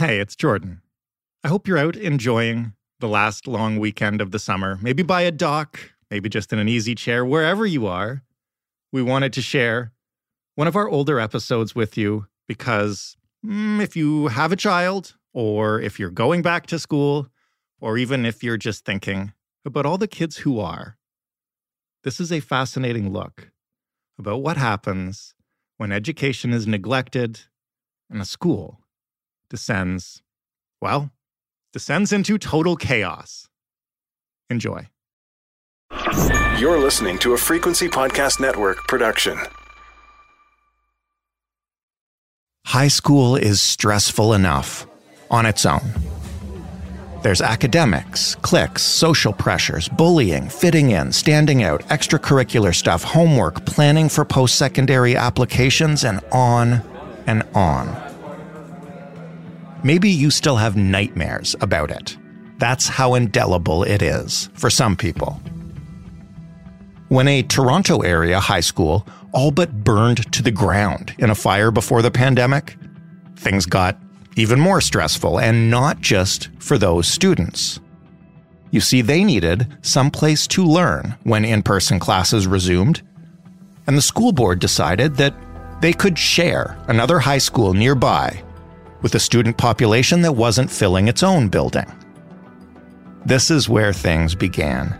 Hey, 0.00 0.18
it's 0.18 0.34
Jordan. 0.34 0.80
I 1.44 1.48
hope 1.48 1.68
you're 1.68 1.76
out 1.76 1.94
enjoying 1.94 2.72
the 3.00 3.06
last 3.06 3.46
long 3.46 3.78
weekend 3.78 4.22
of 4.22 4.30
the 4.30 4.38
summer, 4.38 4.78
maybe 4.80 5.02
by 5.02 5.20
a 5.20 5.30
dock, 5.30 5.78
maybe 6.10 6.30
just 6.30 6.54
in 6.54 6.58
an 6.58 6.70
easy 6.70 6.94
chair, 6.94 7.22
wherever 7.22 7.66
you 7.66 7.86
are. 7.86 8.22
We 8.92 9.02
wanted 9.02 9.34
to 9.34 9.42
share 9.42 9.92
one 10.54 10.66
of 10.66 10.74
our 10.74 10.88
older 10.88 11.20
episodes 11.20 11.74
with 11.74 11.98
you 11.98 12.28
because 12.48 13.18
mm, 13.44 13.82
if 13.82 13.94
you 13.94 14.28
have 14.28 14.52
a 14.52 14.56
child, 14.56 15.16
or 15.34 15.82
if 15.82 16.00
you're 16.00 16.08
going 16.08 16.40
back 16.40 16.64
to 16.68 16.78
school, 16.78 17.28
or 17.78 17.98
even 17.98 18.24
if 18.24 18.42
you're 18.42 18.56
just 18.56 18.86
thinking 18.86 19.34
about 19.66 19.84
all 19.84 19.98
the 19.98 20.08
kids 20.08 20.38
who 20.38 20.58
are, 20.58 20.96
this 22.04 22.20
is 22.20 22.32
a 22.32 22.40
fascinating 22.40 23.12
look 23.12 23.50
about 24.18 24.40
what 24.40 24.56
happens 24.56 25.34
when 25.76 25.92
education 25.92 26.54
is 26.54 26.66
neglected 26.66 27.40
in 28.10 28.18
a 28.18 28.24
school 28.24 28.79
descends, 29.50 30.22
well, 30.80 31.10
descends 31.72 32.12
into 32.12 32.38
total 32.38 32.76
chaos. 32.76 33.48
Enjoy. 34.48 34.88
You're 36.58 36.78
listening 36.78 37.18
to 37.18 37.34
a 37.34 37.38
Frequency 37.38 37.88
Podcast 37.88 38.40
Network 38.40 38.78
production. 38.88 39.38
High 42.66 42.88
school 42.88 43.34
is 43.36 43.60
stressful 43.60 44.32
enough 44.32 44.86
on 45.30 45.44
its 45.46 45.66
own. 45.66 45.80
There's 47.22 47.42
academics, 47.42 48.36
cliques, 48.36 48.82
social 48.82 49.32
pressures, 49.32 49.88
bullying, 49.88 50.48
fitting 50.48 50.90
in, 50.90 51.12
standing 51.12 51.62
out, 51.62 51.82
extracurricular 51.88 52.74
stuff, 52.74 53.02
homework, 53.02 53.66
planning 53.66 54.08
for 54.08 54.24
post 54.24 54.54
secondary 54.54 55.16
applications, 55.16 56.04
and 56.04 56.20
on 56.32 56.82
and 57.26 57.42
on. 57.54 58.09
Maybe 59.82 60.10
you 60.10 60.30
still 60.30 60.56
have 60.56 60.76
nightmares 60.76 61.56
about 61.60 61.90
it. 61.90 62.16
That's 62.58 62.86
how 62.86 63.14
indelible 63.14 63.82
it 63.82 64.02
is 64.02 64.50
for 64.54 64.68
some 64.68 64.94
people. 64.94 65.40
When 67.08 67.26
a 67.26 67.42
Toronto 67.42 68.00
area 68.00 68.38
high 68.38 68.60
school 68.60 69.06
all 69.32 69.50
but 69.50 69.82
burned 69.82 70.30
to 70.32 70.42
the 70.42 70.50
ground 70.50 71.14
in 71.18 71.30
a 71.30 71.34
fire 71.34 71.70
before 71.70 72.02
the 72.02 72.10
pandemic, 72.10 72.76
things 73.36 73.64
got 73.64 73.98
even 74.36 74.60
more 74.60 74.80
stressful, 74.80 75.40
and 75.40 75.70
not 75.70 76.00
just 76.00 76.50
for 76.58 76.78
those 76.78 77.08
students. 77.08 77.80
You 78.70 78.80
see, 78.80 79.00
they 79.00 79.24
needed 79.24 79.66
some 79.82 80.10
place 80.10 80.46
to 80.48 80.64
learn 80.64 81.16
when 81.24 81.44
in 81.44 81.62
person 81.62 81.98
classes 81.98 82.46
resumed, 82.46 83.02
and 83.86 83.96
the 83.96 84.02
school 84.02 84.32
board 84.32 84.60
decided 84.60 85.16
that 85.16 85.34
they 85.80 85.92
could 85.92 86.18
share 86.18 86.78
another 86.86 87.18
high 87.18 87.38
school 87.38 87.74
nearby 87.74 88.42
with 89.02 89.14
a 89.14 89.20
student 89.20 89.56
population 89.56 90.22
that 90.22 90.32
wasn't 90.32 90.70
filling 90.70 91.08
its 91.08 91.22
own 91.22 91.48
building. 91.48 91.86
This 93.26 93.50
is 93.50 93.68
where 93.68 93.92
things 93.92 94.34
began 94.34 94.98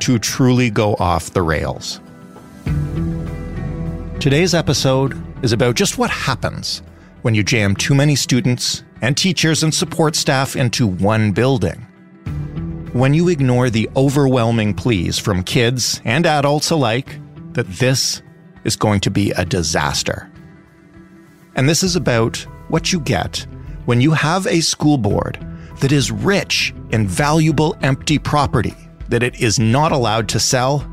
to 0.00 0.18
truly 0.18 0.70
go 0.70 0.94
off 0.94 1.32
the 1.32 1.42
rails. 1.42 2.00
Today's 4.20 4.54
episode 4.54 5.20
is 5.44 5.52
about 5.52 5.74
just 5.74 5.98
what 5.98 6.10
happens 6.10 6.82
when 7.22 7.34
you 7.34 7.42
jam 7.42 7.74
too 7.74 7.94
many 7.94 8.14
students 8.14 8.84
and 9.00 9.16
teachers 9.16 9.62
and 9.62 9.74
support 9.74 10.14
staff 10.14 10.54
into 10.54 10.86
one 10.86 11.32
building. 11.32 11.86
When 12.92 13.14
you 13.14 13.28
ignore 13.28 13.70
the 13.70 13.88
overwhelming 13.96 14.74
pleas 14.74 15.18
from 15.18 15.42
kids 15.42 16.00
and 16.04 16.26
adults 16.26 16.70
alike 16.70 17.18
that 17.54 17.68
this 17.68 18.22
is 18.64 18.76
going 18.76 19.00
to 19.00 19.10
be 19.10 19.30
a 19.32 19.44
disaster. 19.44 20.30
And 21.56 21.68
this 21.68 21.82
is 21.82 21.96
about 21.96 22.46
what 22.72 22.90
you 22.90 22.98
get 23.00 23.46
when 23.84 24.00
you 24.00 24.12
have 24.12 24.46
a 24.46 24.60
school 24.60 24.96
board 24.96 25.38
that 25.80 25.92
is 25.92 26.10
rich 26.10 26.74
in 26.90 27.06
valuable 27.06 27.76
empty 27.82 28.18
property 28.18 28.74
that 29.08 29.22
it 29.22 29.38
is 29.38 29.58
not 29.58 29.92
allowed 29.92 30.26
to 30.26 30.40
sell, 30.40 30.88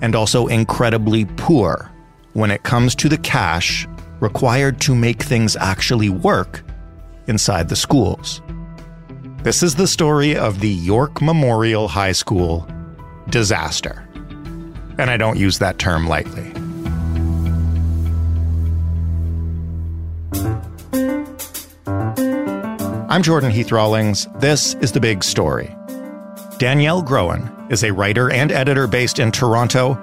and 0.00 0.14
also 0.14 0.46
incredibly 0.46 1.26
poor 1.36 1.92
when 2.32 2.50
it 2.50 2.62
comes 2.62 2.94
to 2.94 3.10
the 3.10 3.18
cash 3.18 3.86
required 4.20 4.80
to 4.80 4.94
make 4.94 5.22
things 5.22 5.54
actually 5.56 6.08
work 6.08 6.62
inside 7.26 7.68
the 7.68 7.76
schools. 7.76 8.40
This 9.42 9.62
is 9.62 9.74
the 9.74 9.86
story 9.86 10.34
of 10.34 10.60
the 10.60 10.70
York 10.70 11.20
Memorial 11.20 11.88
High 11.88 12.12
School 12.12 12.66
disaster. 13.28 14.08
And 14.96 15.10
I 15.10 15.18
don't 15.18 15.38
use 15.38 15.58
that 15.58 15.78
term 15.78 16.06
lightly. 16.06 16.59
I'm 23.10 23.24
Jordan 23.24 23.50
Heath 23.50 23.72
Rawlings. 23.72 24.28
This 24.36 24.74
is 24.74 24.92
The 24.92 25.00
Big 25.00 25.24
Story. 25.24 25.76
Danielle 26.58 27.02
Groen 27.02 27.50
is 27.68 27.82
a 27.82 27.92
writer 27.92 28.30
and 28.30 28.52
editor 28.52 28.86
based 28.86 29.18
in 29.18 29.32
Toronto. 29.32 29.98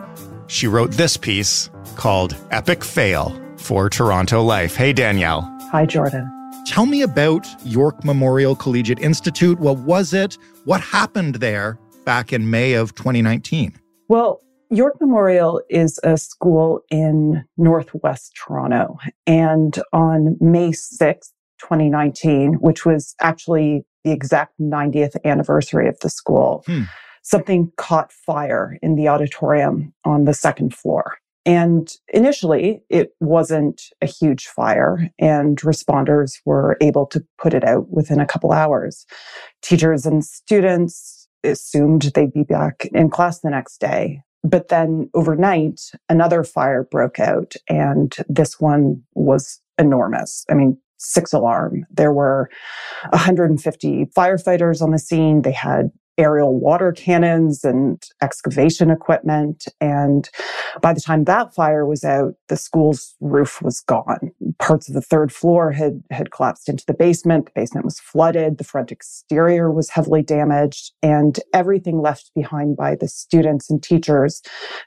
She 0.47 0.68
wrote 0.68 0.91
this 0.91 1.16
piece 1.16 1.69
called 1.95 2.35
Epic 2.51 2.84
Fail 2.84 3.34
for 3.56 3.90
Toronto 3.90 4.44
Life. 4.44 4.75
Hey, 4.75 4.91
Danielle. 4.91 5.44
Hi, 5.72 5.85
Jordan. 5.85 6.29
Tell 6.66 6.85
me 6.85 7.01
about 7.01 7.47
York 7.66 8.03
Memorial 8.03 8.57
Collegiate 8.57 9.00
Institute. 9.00 9.57
What 9.57 9.78
was 9.78 10.13
it? 10.13 10.38
What 10.66 10.81
happened 10.81 11.35
there 11.35 11.79
back 12.03 12.34
in 12.34 12.50
May 12.50 12.74
of 12.74 12.94
2019? 12.95 13.74
Well, 14.09 14.41
York 14.69 15.00
Memorial 15.00 15.62
is 15.69 15.97
a 16.03 16.18
school 16.18 16.81
in 16.89 17.45
Northwest 17.56 18.35
Toronto. 18.35 18.97
And 19.25 19.81
on 19.94 20.35
May 20.41 20.72
6th, 20.72 21.31
2019, 21.59 22.53
which 22.56 22.85
was 22.85 23.16
actually 23.22 23.85
the 24.03 24.12
exact 24.12 24.53
90th 24.59 25.16
anniversary 25.25 25.88
of 25.88 26.00
the 26.00 26.09
school, 26.09 26.63
hmm. 26.66 26.84
something 27.23 27.72
caught 27.78 28.12
fire 28.12 28.78
in 28.81 28.95
the 28.95 29.07
auditorium 29.07 29.94
on 30.06 30.25
the 30.25 30.34
second 30.34 30.73
floor. 30.73 31.18
And 31.45 31.90
initially, 32.09 32.84
it 32.90 33.12
wasn't 33.22 33.81
a 34.01 34.06
huge 34.06 34.47
fire, 34.47 35.09
and 35.18 35.57
responders 35.59 36.34
were 36.44 36.78
able 36.81 37.06
to 37.07 37.23
put 37.38 37.53
it 37.53 37.63
out 37.63 37.89
within 37.89 38.19
a 38.19 38.25
couple 38.25 38.51
hours. 38.51 39.06
Teachers 39.62 40.06
and 40.06 40.25
students 40.25 41.29
assumed 41.45 42.01
they'd 42.13 42.34
be 42.34 42.44
back 42.44 42.88
in 42.94 43.09
class 43.09 43.39
the 43.39 43.50
next 43.50 43.79
day. 43.79 44.24
But 44.44 44.68
then 44.68 45.09
overnight, 45.13 45.79
another 46.09 46.44
fire 46.44 46.84
broke 46.84 47.18
out, 47.18 47.53
and 47.69 48.13
this 48.28 48.59
one 48.59 49.03
was 49.13 49.62
enormous. 49.78 50.45
I 50.50 50.53
mean, 50.53 50.78
six 50.97 51.33
alarm. 51.33 51.85
There 51.89 52.13
were 52.13 52.49
150 53.09 54.05
firefighters 54.15 54.81
on 54.81 54.91
the 54.91 54.99
scene. 54.99 55.41
They 55.41 55.51
had 55.51 55.91
aerial 56.17 56.59
water 56.59 56.91
cannons 56.91 57.63
and 57.63 58.03
excavation 58.21 58.89
equipment. 58.89 59.67
And 59.79 60.29
by 60.81 60.93
the 60.93 61.01
time 61.01 61.25
that 61.25 61.53
fire 61.53 61.85
was 61.85 62.03
out, 62.03 62.33
the 62.49 62.57
school's 62.57 63.15
roof 63.21 63.61
was 63.61 63.81
gone. 63.81 64.31
Parts 64.59 64.87
of 64.87 64.95
the 64.95 65.01
third 65.01 65.31
floor 65.31 65.71
had, 65.71 66.01
had 66.11 66.31
collapsed 66.31 66.69
into 66.69 66.83
the 66.87 66.93
basement. 66.93 67.45
The 67.45 67.51
basement 67.61 67.85
was 67.85 67.99
flooded. 67.99 68.57
The 68.57 68.63
front 68.63 68.91
exterior 68.91 69.71
was 69.71 69.89
heavily 69.89 70.23
damaged 70.23 70.91
and 71.03 71.39
everything 71.53 72.01
left 72.01 72.31
behind 72.35 72.77
by 72.77 72.95
the 72.95 73.07
students 73.07 73.69
and 73.69 73.81
teachers, 73.81 74.41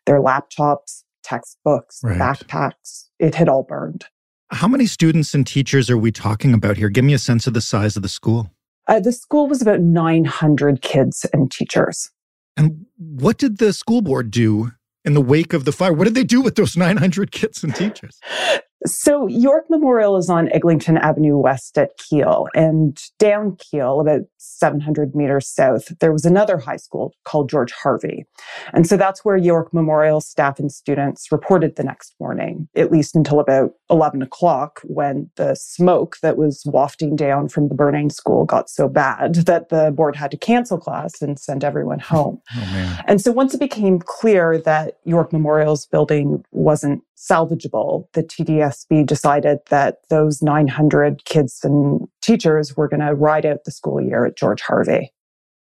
their 0.06 0.20
laptops, 0.20 1.04
textbooks, 1.22 2.00
right. 2.02 2.18
backpacks, 2.18 3.08
it 3.18 3.34
had 3.34 3.48
all 3.48 3.62
burned. 3.62 4.06
How 4.52 4.66
many 4.66 4.86
students 4.86 5.32
and 5.32 5.46
teachers 5.46 5.88
are 5.90 5.96
we 5.96 6.10
talking 6.10 6.54
about 6.54 6.76
here? 6.76 6.88
Give 6.88 7.04
me 7.04 7.14
a 7.14 7.18
sense 7.18 7.46
of 7.46 7.54
the 7.54 7.60
size 7.60 7.96
of 7.96 8.02
the 8.02 8.08
school. 8.08 8.50
Uh, 8.88 8.98
the 8.98 9.12
school 9.12 9.46
was 9.46 9.62
about 9.62 9.80
900 9.80 10.82
kids 10.82 11.24
and 11.32 11.50
teachers. 11.50 12.10
And 12.56 12.86
what 12.98 13.38
did 13.38 13.58
the 13.58 13.72
school 13.72 14.02
board 14.02 14.30
do 14.30 14.72
in 15.04 15.14
the 15.14 15.20
wake 15.20 15.52
of 15.52 15.64
the 15.64 15.72
fire? 15.72 15.92
What 15.92 16.04
did 16.04 16.14
they 16.14 16.24
do 16.24 16.40
with 16.40 16.56
those 16.56 16.76
900 16.76 17.30
kids 17.30 17.62
and 17.62 17.74
teachers? 17.74 18.18
So 18.86 19.26
York 19.26 19.66
Memorial 19.68 20.16
is 20.16 20.30
on 20.30 20.50
Eglinton 20.52 20.96
Avenue 20.96 21.36
West 21.36 21.76
at 21.76 21.96
Keele 21.98 22.46
and 22.54 22.98
down 23.18 23.56
Keele, 23.56 24.00
about 24.00 24.22
700 24.38 25.14
meters 25.14 25.48
south, 25.48 25.92
there 26.00 26.12
was 26.12 26.24
another 26.24 26.58
high 26.58 26.76
school 26.76 27.14
called 27.24 27.50
George 27.50 27.72
Harvey. 27.72 28.24
And 28.72 28.86
so 28.86 28.96
that's 28.96 29.24
where 29.24 29.36
York 29.36 29.72
Memorial 29.74 30.20
staff 30.20 30.58
and 30.58 30.72
students 30.72 31.30
reported 31.30 31.76
the 31.76 31.84
next 31.84 32.14
morning, 32.18 32.68
at 32.74 32.90
least 32.90 33.14
until 33.14 33.40
about 33.40 33.72
11 33.90 34.22
o'clock 34.22 34.80
when 34.84 35.30
the 35.36 35.54
smoke 35.54 36.16
that 36.22 36.36
was 36.36 36.62
wafting 36.66 37.16
down 37.16 37.48
from 37.48 37.68
the 37.68 37.74
burning 37.74 38.10
school 38.10 38.44
got 38.44 38.70
so 38.70 38.88
bad 38.88 39.34
that 39.34 39.68
the 39.68 39.92
board 39.94 40.16
had 40.16 40.30
to 40.30 40.36
cancel 40.36 40.78
class 40.78 41.20
and 41.20 41.38
send 41.38 41.64
everyone 41.64 41.98
home. 41.98 42.40
Oh, 42.62 42.98
and 43.06 43.20
so 43.20 43.32
once 43.32 43.54
it 43.54 43.60
became 43.60 43.98
clear 43.98 44.58
that 44.58 44.98
York 45.04 45.32
Memorial's 45.32 45.86
building 45.86 46.44
wasn't 46.52 47.02
salvageable, 47.16 48.06
the 48.12 48.22
TDSB 48.70 49.06
decided 49.06 49.58
that 49.70 49.98
those 50.08 50.42
900 50.42 51.24
kids 51.24 51.60
and 51.62 52.06
teachers 52.22 52.76
were 52.76 52.88
going 52.88 53.00
to 53.00 53.14
ride 53.14 53.46
out 53.46 53.64
the 53.64 53.70
school 53.70 54.00
year 54.00 54.26
at 54.26 54.36
George 54.36 54.62
Harvey. 54.62 55.12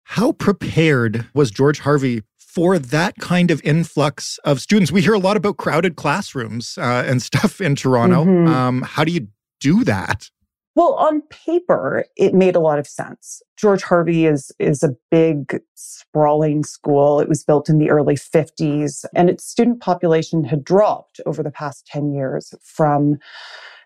How 0.05 0.32
prepared 0.32 1.26
was 1.35 1.50
George 1.50 1.81
Harvey 1.81 2.23
for 2.38 2.79
that 2.79 3.17
kind 3.17 3.50
of 3.50 3.61
influx 3.64 4.38
of 4.44 4.61
students? 4.61 4.93
We 4.93 5.03
hear 5.03 5.14
a 5.14 5.19
lot 5.19 5.37
about 5.37 5.56
crowded 5.56 5.97
classrooms 5.97 6.79
uh, 6.79 7.05
and 7.06 7.20
stuff 7.23 7.61
in 7.61 7.75
Toronto. 7.75 8.25
Mm-hmm. 8.25 8.49
Um, 8.49 8.82
how 8.82 9.05
do 9.05 9.12
you 9.12 9.29
do 9.61 9.85
that? 9.85 10.31
Well, 10.76 10.93
on 10.93 11.23
paper, 11.23 12.05
it 12.17 12.34
made 12.34 12.55
a 12.55 12.61
lot 12.61 12.78
of 12.78 12.87
sense. 12.87 13.43
George 13.56 13.82
Harvey 13.82 14.26
is, 14.26 14.52
is 14.58 14.82
a 14.82 14.90
big, 15.11 15.62
sprawling 15.75 16.64
school. 16.64 17.19
It 17.19 17.31
was 17.31 17.43
built 17.43 17.70
in 17.70 17.78
the 17.78 17.88
early 17.88 18.14
50s, 18.14 19.06
and 19.14 19.31
its 19.31 19.44
student 19.44 19.81
population 19.81 20.44
had 20.44 20.62
dropped 20.62 21.19
over 21.25 21.43
the 21.43 21.50
past 21.50 21.87
10 21.87 22.12
years 22.12 22.52
from 22.62 23.17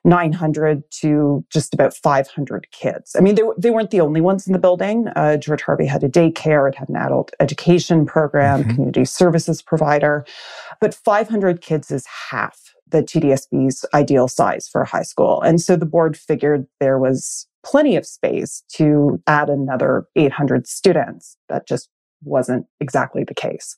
900 0.05 0.83
to 0.91 1.45
just 1.53 1.75
about 1.75 1.95
500 1.95 2.67
kids. 2.73 3.15
I 3.17 3.21
mean, 3.21 3.37
they, 3.37 3.43
they 3.57 3.71
weren't 3.71 3.91
the 3.91 4.01
only 4.01 4.21
ones 4.21 4.49
in 4.49 4.53
the 4.53 4.59
building. 4.59 5.07
Uh, 5.15 5.37
George 5.37 5.63
Harvey 5.63 5.87
had 5.87 6.03
a 6.03 6.09
daycare, 6.09 6.69
it 6.69 6.75
had 6.75 6.89
an 6.89 6.97
adult 6.97 7.31
education 7.39 8.05
program, 8.05 8.61
mm-hmm. 8.61 8.71
community 8.71 9.05
services 9.05 9.63
provider, 9.63 10.25
but 10.81 10.93
500 10.93 11.61
kids 11.61 11.93
is 11.93 12.05
half 12.31 12.75
the 12.91 13.03
TDSB's 13.03 13.85
ideal 13.95 14.29
size 14.29 14.69
for 14.69 14.83
a 14.83 14.89
high 14.89 15.03
school. 15.03 15.41
And 15.43 15.61
so 15.61 15.77
the 15.77 15.87
board 15.87 16.17
figured 16.17 16.67
there 16.81 16.99
was 16.99 17.47
plenty 17.65 17.97
of 17.97 18.07
space 18.07 18.63
to 18.75 19.23
add 19.27 19.49
another 19.49 20.07
800 20.17 20.67
students. 20.67 21.37
That 21.49 21.67
just 21.67 21.89
wasn't 22.23 22.67
exactly 22.81 23.25
the 23.25 23.35
case. 23.35 23.77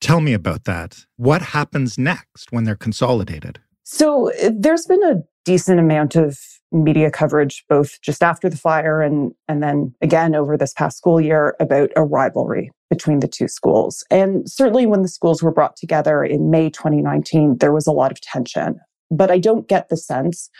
Tell 0.00 0.20
me 0.20 0.32
about 0.32 0.64
that. 0.64 1.04
What 1.16 1.42
happens 1.42 1.98
next 1.98 2.52
when 2.52 2.64
they're 2.64 2.76
consolidated? 2.76 3.60
So 3.82 4.28
eh, 4.28 4.50
there's 4.54 4.86
been 4.86 5.02
a 5.02 5.22
decent 5.48 5.80
amount 5.80 6.14
of 6.14 6.38
media 6.72 7.10
coverage, 7.10 7.64
both 7.70 7.98
just 8.02 8.22
after 8.22 8.50
the 8.50 8.56
fire 8.56 9.00
and, 9.00 9.32
and 9.48 9.62
then 9.62 9.94
again 10.02 10.34
over 10.34 10.58
this 10.58 10.74
past 10.74 10.98
school 10.98 11.18
year 11.18 11.56
about 11.58 11.88
a 11.96 12.04
rivalry 12.04 12.70
between 12.90 13.20
the 13.20 13.28
two 13.28 13.48
schools. 13.48 14.04
And 14.10 14.46
certainly 14.46 14.84
when 14.84 15.00
the 15.00 15.08
schools 15.08 15.42
were 15.42 15.50
brought 15.50 15.74
together 15.76 16.22
in 16.22 16.50
May 16.50 16.68
2019, 16.68 17.56
there 17.60 17.72
was 17.72 17.86
a 17.86 17.92
lot 17.92 18.12
of 18.12 18.20
tension. 18.20 18.78
But 19.10 19.30
I 19.30 19.38
don't 19.38 19.66
get 19.66 19.88
the 19.88 19.96
sense 19.96 20.50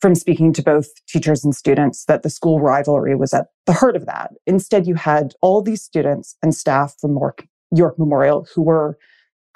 from 0.00 0.14
speaking 0.14 0.52
to 0.52 0.62
both 0.62 0.86
teachers 1.08 1.44
and 1.44 1.52
students 1.52 2.04
that 2.04 2.22
the 2.22 2.30
school 2.30 2.60
rivalry 2.60 3.16
was 3.16 3.34
at 3.34 3.46
the 3.66 3.72
heart 3.72 3.96
of 3.96 4.06
that. 4.06 4.30
Instead, 4.46 4.86
you 4.86 4.94
had 4.94 5.34
all 5.42 5.60
these 5.60 5.82
students 5.82 6.36
and 6.40 6.54
staff 6.54 6.94
from 7.00 7.18
York 7.72 7.98
Memorial 7.98 8.46
who 8.54 8.62
were 8.62 8.96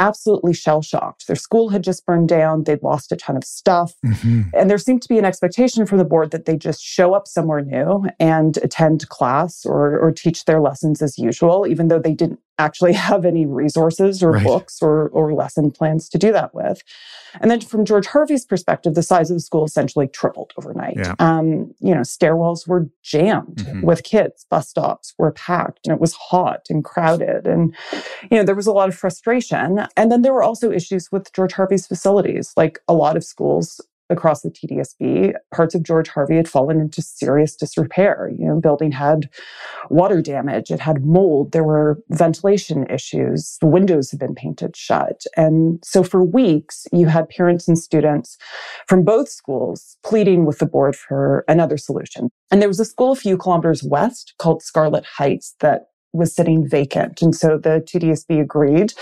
absolutely 0.01 0.55
shell 0.55 0.83
shocked. 0.83 1.27
Their 1.27 1.37
school 1.37 1.69
had 1.69 1.85
just 1.85 2.05
burned 2.05 2.29
down. 2.29 2.65
They'd 2.65 2.83
lost 2.83 3.13
a 3.13 3.17
ton 3.17 3.37
of 3.37 3.45
stuff. 3.45 3.95
Mm-hmm. 4.05 4.43
And 4.55 4.69
there 4.69 4.79
seemed 4.79 5.03
to 5.03 5.09
be 5.09 5.19
an 5.19 5.25
expectation 5.25 5.87
from 5.87 5.99
the 5.99 6.05
board 6.05 6.33
that 6.33 6.47
they 6.47 6.57
just 6.57 6.83
show 6.83 7.15
up 7.15 7.29
somewhere 7.29 7.61
new 7.61 8.07
and 8.19 8.57
attend 8.59 9.09
class 9.11 9.65
or, 9.65 9.99
or 9.99 10.11
teach 10.11 10.47
their 10.47 10.61
lessons 10.61 11.03
as 11.03 11.19
usual, 11.19 11.67
even 11.69 11.89
though 11.89 12.01
they 12.01 12.15
didn't 12.15 12.41
actually 12.61 12.93
have 13.09 13.25
any 13.25 13.47
resources 13.47 14.23
or 14.23 14.33
right. 14.33 14.45
books 14.45 14.79
or, 14.83 15.09
or 15.09 15.33
lesson 15.35 15.71
plans 15.71 16.09
to 16.11 16.19
do 16.19 16.33
that 16.33 16.55
with. 16.55 16.83
And 17.41 17.51
then 17.51 17.61
from 17.61 17.85
George 17.85 18.07
Harvey's 18.07 18.45
perspective, 18.45 18.95
the 18.95 19.03
size 19.03 19.31
of 19.31 19.37
the 19.37 19.41
school 19.41 19.65
essentially 19.65 20.09
tripled 20.09 20.53
overnight. 20.59 20.97
Yeah. 20.97 21.15
Um, 21.19 21.73
you 21.81 21.95
know, 21.95 22.01
stairwells 22.01 22.67
were 22.67 22.89
jammed 23.03 23.57
mm-hmm. 23.57 23.83
with 23.83 24.03
kids, 24.03 24.47
bus 24.51 24.69
stops 24.69 25.15
were 25.17 25.31
packed, 25.33 25.87
and 25.87 25.95
it 25.95 26.01
was 26.01 26.15
hot 26.15 26.67
and 26.69 26.85
crowded. 26.85 27.47
And, 27.47 27.75
you 28.31 28.37
know, 28.37 28.43
there 28.43 28.57
was 28.57 28.67
a 28.67 28.73
lot 28.73 28.89
of 28.89 28.97
frustration. 28.97 29.87
And 29.97 30.11
then 30.11 30.23
there 30.23 30.33
were 30.33 30.43
also 30.43 30.73
issues 30.73 31.13
with 31.13 31.33
George 31.33 31.53
Harvey's 31.53 31.87
facilities. 31.87 32.53
Like 32.57 32.81
a 32.89 32.95
lot 32.95 33.17
of 33.17 33.25
schools 33.25 33.81
across 34.11 34.43
the 34.43 34.51
TDSB, 34.51 35.33
parts 35.55 35.75
of 35.75 35.83
George 35.83 36.09
Harvey 36.09 36.37
had 36.37 36.49
fallen 36.49 36.81
into 36.81 37.01
serious 37.01 37.57
disrepair. 37.57 38.31
You 38.37 38.47
know, 38.47 38.61
building 38.61 38.93
had 38.93 39.31
water 39.89 40.21
damage, 40.21 40.71
it 40.71 40.81
had 40.81 41.05
mold, 41.05 41.53
there 41.53 41.65
were 41.65 42.03
ventilation 42.11 42.87
issues, 42.91 43.57
the 43.61 43.67
windows 43.67 44.11
had 44.11 44.21
been 44.21 44.35
painted 44.35 44.77
shut. 44.77 45.23
And 45.37 45.83
so 45.85 46.03
for 46.03 46.25
weeks, 46.25 46.87
you 46.93 47.07
had 47.07 47.29
parents 47.29 47.69
and 47.69 47.79
students 47.79 48.37
from 48.87 49.05
both 49.05 49.29
schools 49.29 49.97
pleading 50.05 50.45
with 50.45 50.59
the 50.59 50.67
board 50.67 50.97
for 50.97 51.45
another 51.49 51.77
solution. 51.77 52.29
And 52.51 52.61
there 52.61 52.69
was 52.69 52.81
a 52.81 52.85
school 52.85 53.13
a 53.13 53.17
few 53.17 53.39
kilometers 53.39 53.83
west 53.83 54.35
called 54.39 54.63
Scarlett 54.63 55.05
Heights 55.05 55.55
that 55.61 55.87
was 56.13 56.35
sitting 56.35 56.69
vacant. 56.69 57.23
And 57.23 57.35
so 57.35 57.59
the 57.59 57.83
TDSB 57.87 58.41
agreed 58.41 58.93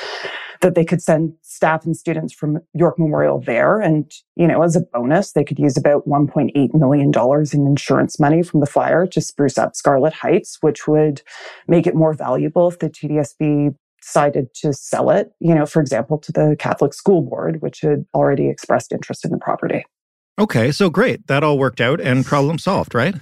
that 0.60 0.74
they 0.74 0.84
could 0.84 1.00
send 1.00 1.34
staff 1.42 1.84
and 1.84 1.96
students 1.96 2.32
from 2.34 2.58
York 2.74 2.98
Memorial 2.98 3.40
there. 3.40 3.80
And, 3.80 4.10
you 4.36 4.46
know, 4.46 4.62
as 4.62 4.74
a 4.76 4.80
bonus, 4.80 5.32
they 5.32 5.44
could 5.44 5.58
use 5.58 5.76
about 5.76 6.06
$1.8 6.06 6.74
million 6.74 7.12
in 7.52 7.66
insurance 7.66 8.18
money 8.18 8.42
from 8.42 8.60
the 8.60 8.66
fire 8.66 9.06
to 9.06 9.20
spruce 9.20 9.56
up 9.56 9.76
Scarlett 9.76 10.14
Heights, 10.14 10.58
which 10.60 10.88
would 10.88 11.22
make 11.68 11.86
it 11.86 11.94
more 11.94 12.12
valuable 12.12 12.68
if 12.68 12.80
the 12.80 12.90
TDSB 12.90 13.74
decided 14.00 14.52
to 14.54 14.72
sell 14.72 15.10
it, 15.10 15.32
you 15.40 15.54
know, 15.54 15.66
for 15.66 15.80
example, 15.80 16.18
to 16.18 16.32
the 16.32 16.56
Catholic 16.58 16.94
School 16.94 17.22
Board, 17.22 17.60
which 17.60 17.80
had 17.80 18.06
already 18.14 18.48
expressed 18.48 18.92
interest 18.92 19.24
in 19.24 19.30
the 19.30 19.38
property. 19.38 19.84
Okay, 20.38 20.70
so 20.70 20.88
great. 20.88 21.26
That 21.26 21.42
all 21.42 21.58
worked 21.58 21.80
out 21.80 22.00
and 22.00 22.24
problem 22.24 22.58
solved, 22.58 22.94
right? 22.94 23.16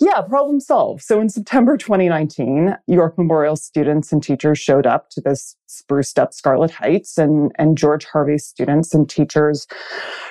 Yeah, 0.00 0.20
problem 0.22 0.60
solved. 0.60 1.02
So 1.02 1.20
in 1.20 1.28
September 1.28 1.76
2019, 1.76 2.76
York 2.86 3.16
Memorial 3.18 3.56
students 3.56 4.12
and 4.12 4.22
teachers 4.22 4.58
showed 4.58 4.86
up 4.86 5.10
to 5.10 5.20
this 5.20 5.56
spruced 5.66 6.18
up 6.18 6.32
Scarlett 6.32 6.70
Heights, 6.70 7.18
and, 7.18 7.52
and 7.58 7.76
George 7.76 8.04
Harvey 8.04 8.38
students 8.38 8.94
and 8.94 9.08
teachers 9.08 9.66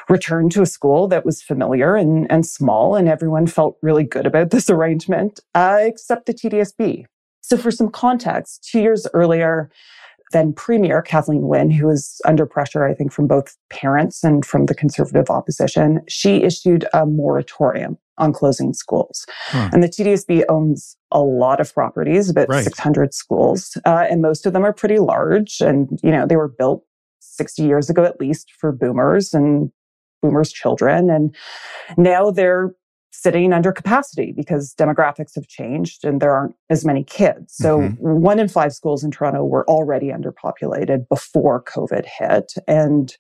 returned 0.10 0.52
to 0.54 0.62
a 0.62 0.68
school 0.68 1.08
that 1.08 1.26
was 1.26 1.42
familiar 1.42 1.96
and, 1.96 2.32
and 2.32 2.46
small, 2.46 2.96
and 2.96 3.10
everyone 3.10 3.48
felt 3.48 3.78
really 3.82 4.04
good 4.04 4.26
about 4.26 4.52
this 4.52 4.70
arrangement, 4.70 5.40
uh, 5.56 5.78
except 5.80 6.28
the 6.28 6.34
TDSB. 6.34 7.06
So 7.42 7.58
for 7.58 7.72
some 7.72 7.90
context, 7.90 8.68
two 8.72 8.80
years 8.80 9.08
earlier, 9.14 9.72
then 10.32 10.54
Premier 10.54 11.02
Kathleen 11.02 11.48
Wynne, 11.48 11.72
who 11.72 11.88
was 11.88 12.22
under 12.26 12.46
pressure, 12.46 12.86
I 12.86 12.94
think, 12.94 13.12
from 13.12 13.28
both 13.28 13.58
parents 13.70 14.24
and 14.24 14.46
from 14.46 14.68
the 14.68 14.76
conservative 14.76 15.30
opposition, 15.30 16.02
she 16.08 16.44
issued 16.44 16.86
a 16.94 17.06
moratorium 17.06 17.98
on 18.22 18.32
closing 18.32 18.74
schools. 18.74 19.26
Huh. 19.48 19.70
And 19.74 19.84
the 19.84 19.90
TDSB 19.90 20.44
owns 20.48 20.96
a 21.12 21.20
lot 21.20 21.60
of 21.60 21.74
properties, 21.74 22.30
about 22.30 22.48
right. 22.48 22.64
600 22.64 23.14
schools, 23.14 23.78
uh, 23.86 24.06
and 24.10 24.22
most 24.22 24.46
of 24.46 24.54
them 24.54 24.64
are 24.64 24.72
pretty 24.72 25.00
large. 25.00 25.60
And, 25.60 26.00
you 26.04 26.12
know, 26.12 26.26
they 26.26 26.38
were 26.38 26.48
built 26.48 26.86
60 27.20 27.64
years 27.64 27.90
ago 27.90 28.06
at 28.06 28.20
least 28.20 28.52
for 28.60 28.72
boomers 28.72 29.34
and 29.34 29.72
boomers' 30.22 30.52
children. 30.52 31.10
And 31.10 31.36
now 31.98 32.32
they're 32.32 32.74
sitting 33.12 33.52
under 33.52 33.72
capacity 33.72 34.32
because 34.32 34.74
demographics 34.76 35.36
have 35.36 35.48
changed 35.48 36.06
and 36.06 36.22
there 36.22 36.32
aren't 36.32 36.56
as 36.70 36.86
many 36.86 37.04
kids. 37.04 37.54
So 37.54 37.80
mm-hmm. 37.80 37.96
one 38.00 38.40
in 38.40 38.48
five 38.48 38.74
schools 38.74 39.04
in 39.04 39.12
Toronto 39.12 39.44
were 39.44 39.68
already 39.68 40.08
underpopulated 40.08 41.08
before 41.10 41.62
COVID 41.64 42.06
hit. 42.06 42.54
And 42.68 43.16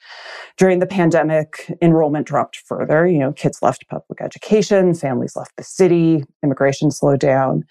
during 0.57 0.79
the 0.79 0.86
pandemic, 0.86 1.75
enrollment 1.81 2.25
dropped 2.25 2.57
further. 2.65 3.05
You 3.05 3.19
know, 3.19 3.33
kids 3.33 3.62
left 3.62 3.88
public 3.89 4.21
education, 4.21 4.93
families 4.93 5.36
left 5.36 5.57
the 5.57 5.63
city, 5.63 6.24
immigration 6.41 6.89
slowed 6.89 7.19
down. 7.19 7.65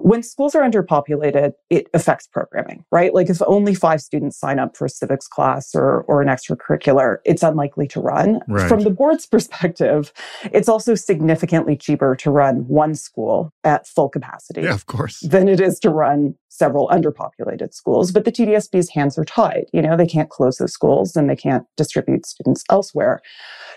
When 0.00 0.22
schools 0.24 0.54
are 0.56 0.68
underpopulated, 0.68 1.52
it 1.70 1.86
affects 1.94 2.26
programming, 2.26 2.84
right? 2.90 3.14
Like 3.14 3.30
if 3.30 3.40
only 3.46 3.74
five 3.74 4.00
students 4.00 4.38
sign 4.38 4.58
up 4.58 4.76
for 4.76 4.86
a 4.86 4.90
civics 4.90 5.28
class 5.28 5.74
or, 5.74 6.02
or 6.02 6.20
an 6.20 6.28
extracurricular, 6.28 7.18
it's 7.24 7.44
unlikely 7.44 7.86
to 7.88 8.00
run. 8.00 8.40
Right. 8.48 8.68
From 8.68 8.80
the 8.80 8.90
board's 8.90 9.26
perspective, 9.30 10.12
it's 10.52 10.68
also 10.68 10.94
significantly 10.96 11.59
cheaper 11.76 12.16
to 12.16 12.30
run 12.30 12.66
one 12.68 12.94
school 12.94 13.52
at 13.64 13.86
full 13.86 14.08
capacity. 14.08 14.62
Yeah, 14.62 14.74
of 14.74 14.86
course. 14.86 15.20
Than 15.20 15.48
it 15.48 15.60
is 15.60 15.78
to 15.80 15.90
run 15.90 16.34
several 16.48 16.88
underpopulated 16.88 17.72
schools. 17.72 18.12
But 18.12 18.24
the 18.24 18.32
TDSB's 18.32 18.90
hands 18.90 19.18
are 19.18 19.24
tied. 19.24 19.66
You 19.72 19.82
know, 19.82 19.96
they 19.96 20.06
can't 20.06 20.30
close 20.30 20.56
those 20.56 20.72
schools 20.72 21.16
and 21.16 21.28
they 21.28 21.36
can't 21.36 21.64
distribute 21.76 22.26
students 22.26 22.64
elsewhere. 22.70 23.20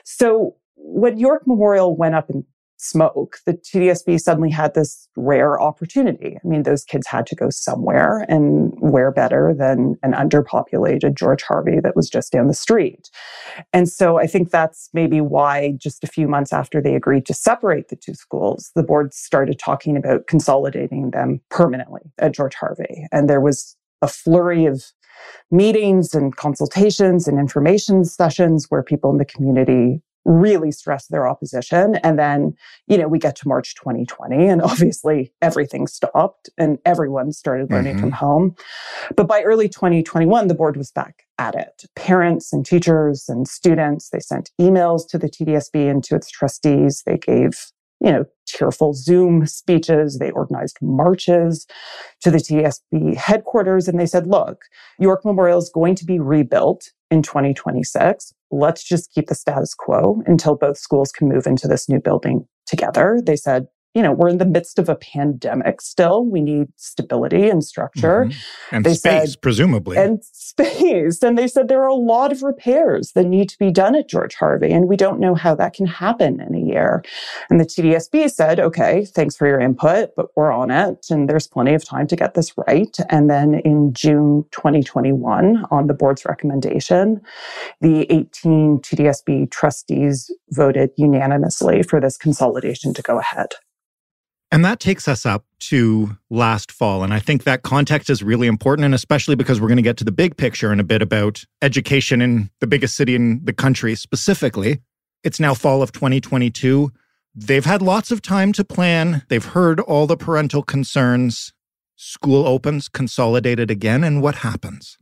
So 0.04 0.56
when 0.76 1.18
York 1.18 1.44
Memorial 1.48 1.96
went 1.96 2.16
up 2.16 2.30
and 2.30 2.44
smoke, 2.84 3.38
the 3.46 3.54
TDSB 3.54 4.20
suddenly 4.20 4.50
had 4.50 4.74
this 4.74 5.08
rare 5.16 5.60
opportunity. 5.60 6.38
I 6.44 6.48
mean, 6.48 6.64
those 6.64 6.84
kids 6.84 7.08
had 7.08 7.26
to 7.28 7.36
go 7.36 7.50
somewhere 7.50 8.26
and 8.28 8.74
where 8.80 9.12
better 9.12 9.54
than 9.58 9.96
an 10.04 10.14
underpopulated 10.14 11.16
George 11.16 11.44
Harvey 11.44 11.80
that 11.82 11.96
was 11.96 12.10
just 12.10 12.32
down 12.32 12.48
the 12.48 12.54
street. 12.54 13.10
And 13.72 13.88
so 13.88 14.20
I 14.20 14.28
think 14.28 14.52
that's 14.52 14.90
maybe 14.94 15.22
why 15.22 15.74
just 15.78 16.04
a 16.04 16.08
few 16.08 16.28
months 16.28 16.52
after 16.52 16.82
they 16.82 16.96
agreed 16.96 17.26
to 17.28 17.34
separate 17.34 17.90
the 17.90 17.96
two 17.96 18.14
schools, 18.14 18.72
the 18.76 18.84
board 18.84 19.14
started 19.14 19.60
talking 19.60 19.96
about 19.96 20.28
consolidating 20.28 21.12
them 21.12 21.40
permanently 21.50 22.02
at 22.20 22.34
George 22.34 22.56
Harvey. 22.56 23.08
And 23.12 23.30
there 23.30 23.42
was 23.42 23.78
a 24.02 24.08
flurry 24.08 24.66
of 24.66 24.84
meetings 25.52 26.14
and 26.14 26.36
consultations 26.36 27.28
and 27.28 27.40
information 27.40 28.04
sessions 28.04 28.66
where 28.70 28.84
people 28.84 29.12
in 29.12 29.18
the 29.18 29.26
community 29.26 30.02
really 30.26 30.72
stress 30.72 31.08
their 31.08 31.28
opposition. 31.28 31.96
And 31.98 32.18
then, 32.18 32.56
you 32.88 32.98
know, 32.98 33.08
we 33.08 33.20
get 33.20 33.36
to 33.38 33.48
March 33.48 33.76
2020 33.76 34.48
and 34.48 34.62
obviously 34.64 35.34
everything 35.42 35.88
stopped 35.88 36.50
and 36.58 36.80
everyone 36.86 37.32
started 37.32 37.72
learning 37.72 37.94
mm-hmm. 37.94 38.02
from 38.02 38.12
home. 38.12 38.56
But 39.16 39.28
by 39.28 39.42
early 39.44 39.70
2021, 39.70 40.48
the 40.48 40.56
board 40.56 40.78
was 40.78 40.92
back 40.92 41.24
at 41.38 41.56
it. 41.56 41.84
Parents 41.96 42.54
and 42.54 42.66
teachers 42.66 43.26
and 43.28 43.48
students, 43.48 44.10
they 44.10 44.20
sent 44.20 44.52
emails 44.60 45.08
to 45.10 45.18
the 45.18 45.30
TDSB 45.30 45.90
and 45.90 46.04
to 46.06 46.16
its 46.16 46.30
trustees. 46.30 47.04
They 47.06 47.18
gave 47.18 47.72
you 48.04 48.12
know, 48.12 48.26
tearful 48.46 48.94
Zoom 48.94 49.48
speeches. 49.48 50.20
They 50.20 50.30
organized 50.32 50.78
marches 50.82 51.66
to 52.22 52.30
the 52.30 52.38
TSB 52.38 53.16
headquarters 53.16 53.88
and 53.88 53.98
they 53.98 54.06
said, 54.06 54.28
look, 54.28 54.64
York 55.00 55.24
Memorial 55.24 55.58
is 55.58 55.72
going 55.74 55.96
to 55.96 56.06
be 56.06 56.20
rebuilt 56.20 56.92
in 57.10 57.22
2026. 57.22 58.34
Let's 58.56 58.84
just 58.84 59.12
keep 59.12 59.28
the 59.30 59.36
status 59.36 59.74
quo 59.74 60.22
until 60.28 60.56
both 60.56 60.78
schools 60.78 61.12
can 61.12 61.28
move 61.28 61.48
into 61.48 61.68
this 61.68 61.90
new 61.90 62.00
building 62.00 62.46
together. 62.68 63.20
They 63.26 63.36
said, 63.36 63.66
you 63.94 64.02
know, 64.02 64.12
we're 64.12 64.30
in 64.30 64.40
the 64.40 64.46
midst 64.46 64.80
of 64.80 64.90
a 64.90 64.96
pandemic 64.96 65.82
still. 65.82 66.26
We 66.26 66.42
need 66.42 66.68
stability 66.78 67.50
and 67.50 67.64
structure. 67.64 68.26
Mm-hmm. 68.26 68.76
And 68.76 68.86
they 68.86 68.96
space, 68.96 69.32
said, 69.32 69.42
presumably. 69.42 69.98
And 69.98 70.24
space. 70.24 71.22
And 71.22 71.38
they 71.38 71.48
said 71.48 71.68
there 71.68 71.84
are 71.84 71.88
a 71.88 71.94
lot 71.94 72.32
of 72.32 72.42
repairs 72.42 73.12
that 73.12 73.26
need 73.26 73.50
to 73.50 73.60
be 73.60 73.72
done 73.72 73.96
at 73.96 74.10
George 74.10 74.36
Harvey, 74.36 74.72
and 74.72 74.88
we 74.88 74.98
don't 74.98 75.20
know 75.20 75.36
how 75.36 75.54
that 75.56 75.74
can 75.74 75.86
happen 75.86 76.40
in 76.42 76.56
a 76.56 76.60
year. 76.60 77.04
And 77.50 77.60
the 77.60 77.66
TDSB 77.66 78.32
said, 78.32 78.60
okay, 78.60 79.06
thanks 79.06 79.36
for 79.36 79.48
your 79.48 79.60
input, 79.60 80.12
but 80.16 80.28
we're 80.36 80.52
on 80.52 80.72
it, 80.72 81.06
and 81.10 81.30
there's 81.30 81.48
plenty 81.48 81.74
of 81.74 81.86
time 81.86 82.08
to 82.08 82.16
get 82.16 82.34
this 82.34 82.54
right. 82.68 82.96
And 83.10 83.30
then 83.30 83.56
in 83.66 83.94
June 83.94 84.46
2021, 84.52 85.66
on 85.70 85.88
the 85.88 85.94
board's 85.94 86.26
recommendation, 86.26 87.22
the 87.82 88.12
18 88.12 88.80
TDSB 88.80 89.52
trustees 89.52 90.32
voted 90.50 90.92
unanimously 90.98 91.84
for 91.84 92.00
this 92.00 92.18
consolidation 92.18 92.94
to 92.94 93.02
go 93.02 93.20
ahead. 93.20 93.50
And 94.54 94.64
that 94.64 94.80
takes 94.80 95.08
us 95.08 95.26
up 95.26 95.46
to 95.62 96.16
last 96.30 96.72
fall. 96.72 97.04
And 97.04 97.12
I 97.12 97.18
think 97.18 97.44
that 97.44 97.64
context 97.64 98.08
is 98.08 98.22
really 98.22 98.46
important. 98.46 98.86
And 98.86 98.94
especially 98.94 99.34
because 99.34 99.60
we're 99.60 99.68
going 99.68 99.78
to 99.78 99.82
get 99.82 99.98
to 99.98 100.04
the 100.04 100.12
big 100.12 100.38
picture 100.38 100.72
in 100.72 100.80
a 100.80 100.84
bit 100.84 101.02
about 101.02 101.44
education 101.64 102.22
in 102.22 102.52
the 102.60 102.68
biggest 102.68 102.96
city 102.96 103.16
in 103.16 103.44
the 103.44 103.52
country 103.52 103.96
specifically. 103.96 104.80
It's 105.24 105.40
now 105.40 105.56
fall 105.56 105.82
of 105.82 105.92
2022. 105.92 106.92
They've 107.34 107.66
had 107.66 107.82
lots 107.82 108.12
of 108.12 108.22
time 108.22 108.54
to 108.54 108.64
plan. 108.64 109.24
They've 109.28 109.44
heard 109.44 109.80
all 109.80 110.06
the 110.06 110.18
parental 110.18 110.62
concerns. 110.62 111.52
School 111.96 112.46
opens, 112.46 112.88
consolidated 112.88 113.72
again. 113.72 114.04
And 114.04 114.22
what 114.22 114.36
happens? 114.36 115.00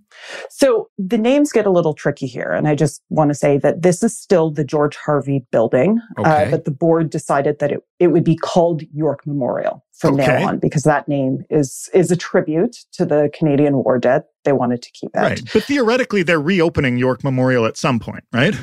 So 0.49 0.89
the 0.97 1.17
names 1.17 1.51
get 1.51 1.65
a 1.65 1.71
little 1.71 1.93
tricky 1.93 2.27
here. 2.27 2.51
And 2.51 2.67
I 2.67 2.75
just 2.75 3.01
want 3.09 3.29
to 3.29 3.35
say 3.35 3.57
that 3.59 3.81
this 3.81 4.03
is 4.03 4.17
still 4.17 4.51
the 4.51 4.63
George 4.63 4.95
Harvey 4.95 5.45
building, 5.51 5.99
uh, 6.17 6.21
okay. 6.21 6.47
uh, 6.47 6.51
but 6.51 6.65
the 6.65 6.71
board 6.71 7.09
decided 7.09 7.59
that 7.59 7.71
it, 7.71 7.81
it 7.99 8.07
would 8.07 8.23
be 8.23 8.35
called 8.35 8.83
York 8.93 9.25
Memorial 9.25 9.83
from 9.93 10.15
okay. 10.15 10.27
now 10.27 10.47
on 10.47 10.59
because 10.59 10.83
that 10.83 11.07
name 11.07 11.43
is, 11.49 11.89
is 11.93 12.11
a 12.11 12.15
tribute 12.15 12.77
to 12.93 13.05
the 13.05 13.29
Canadian 13.37 13.75
war 13.83 13.97
dead. 13.97 14.23
They 14.43 14.53
wanted 14.53 14.81
to 14.81 14.91
keep 14.91 15.11
it. 15.13 15.19
Right. 15.19 15.41
But 15.53 15.63
theoretically, 15.63 16.23
they're 16.23 16.41
reopening 16.41 16.97
York 16.97 17.23
Memorial 17.23 17.65
at 17.65 17.77
some 17.77 17.99
point, 17.99 18.23
right? 18.33 18.55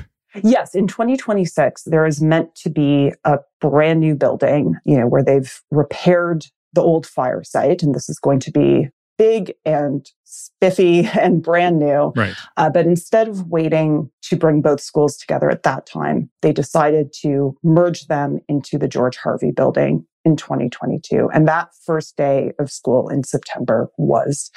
Yes, 0.42 0.74
in 0.74 0.86
2026, 0.86 1.84
there 1.84 2.06
is 2.06 2.20
meant 2.20 2.54
to 2.56 2.70
be 2.70 3.12
a 3.24 3.38
brand 3.60 4.00
new 4.00 4.14
building, 4.14 4.74
you 4.84 4.98
know, 4.98 5.06
where 5.06 5.24
they've 5.24 5.60
repaired 5.70 6.44
the 6.74 6.82
old 6.82 7.06
fire 7.06 7.42
site. 7.42 7.82
And 7.82 7.94
this 7.94 8.08
is 8.08 8.18
going 8.18 8.40
to 8.40 8.50
be 8.50 8.88
big 9.18 9.52
and 9.64 10.10
spiffy 10.24 11.04
and 11.20 11.42
brand 11.42 11.78
new. 11.78 12.12
Right. 12.16 12.34
Uh, 12.56 12.70
but 12.70 12.86
instead 12.86 13.28
of 13.28 13.48
waiting 13.48 14.10
to 14.22 14.36
bring 14.36 14.62
both 14.62 14.80
schools 14.80 15.16
together 15.16 15.50
at 15.50 15.64
that 15.64 15.86
time, 15.86 16.30
they 16.42 16.52
decided 16.52 17.12
to 17.20 17.56
merge 17.62 18.06
them 18.06 18.38
into 18.48 18.78
the 18.78 18.88
George 18.88 19.16
Harvey 19.16 19.50
building 19.50 20.06
in 20.24 20.36
2022. 20.36 21.28
And 21.32 21.48
that 21.48 21.70
first 21.84 22.16
day 22.16 22.52
of 22.58 22.70
school 22.70 23.08
in 23.08 23.24
September 23.24 23.90
was 23.96 24.50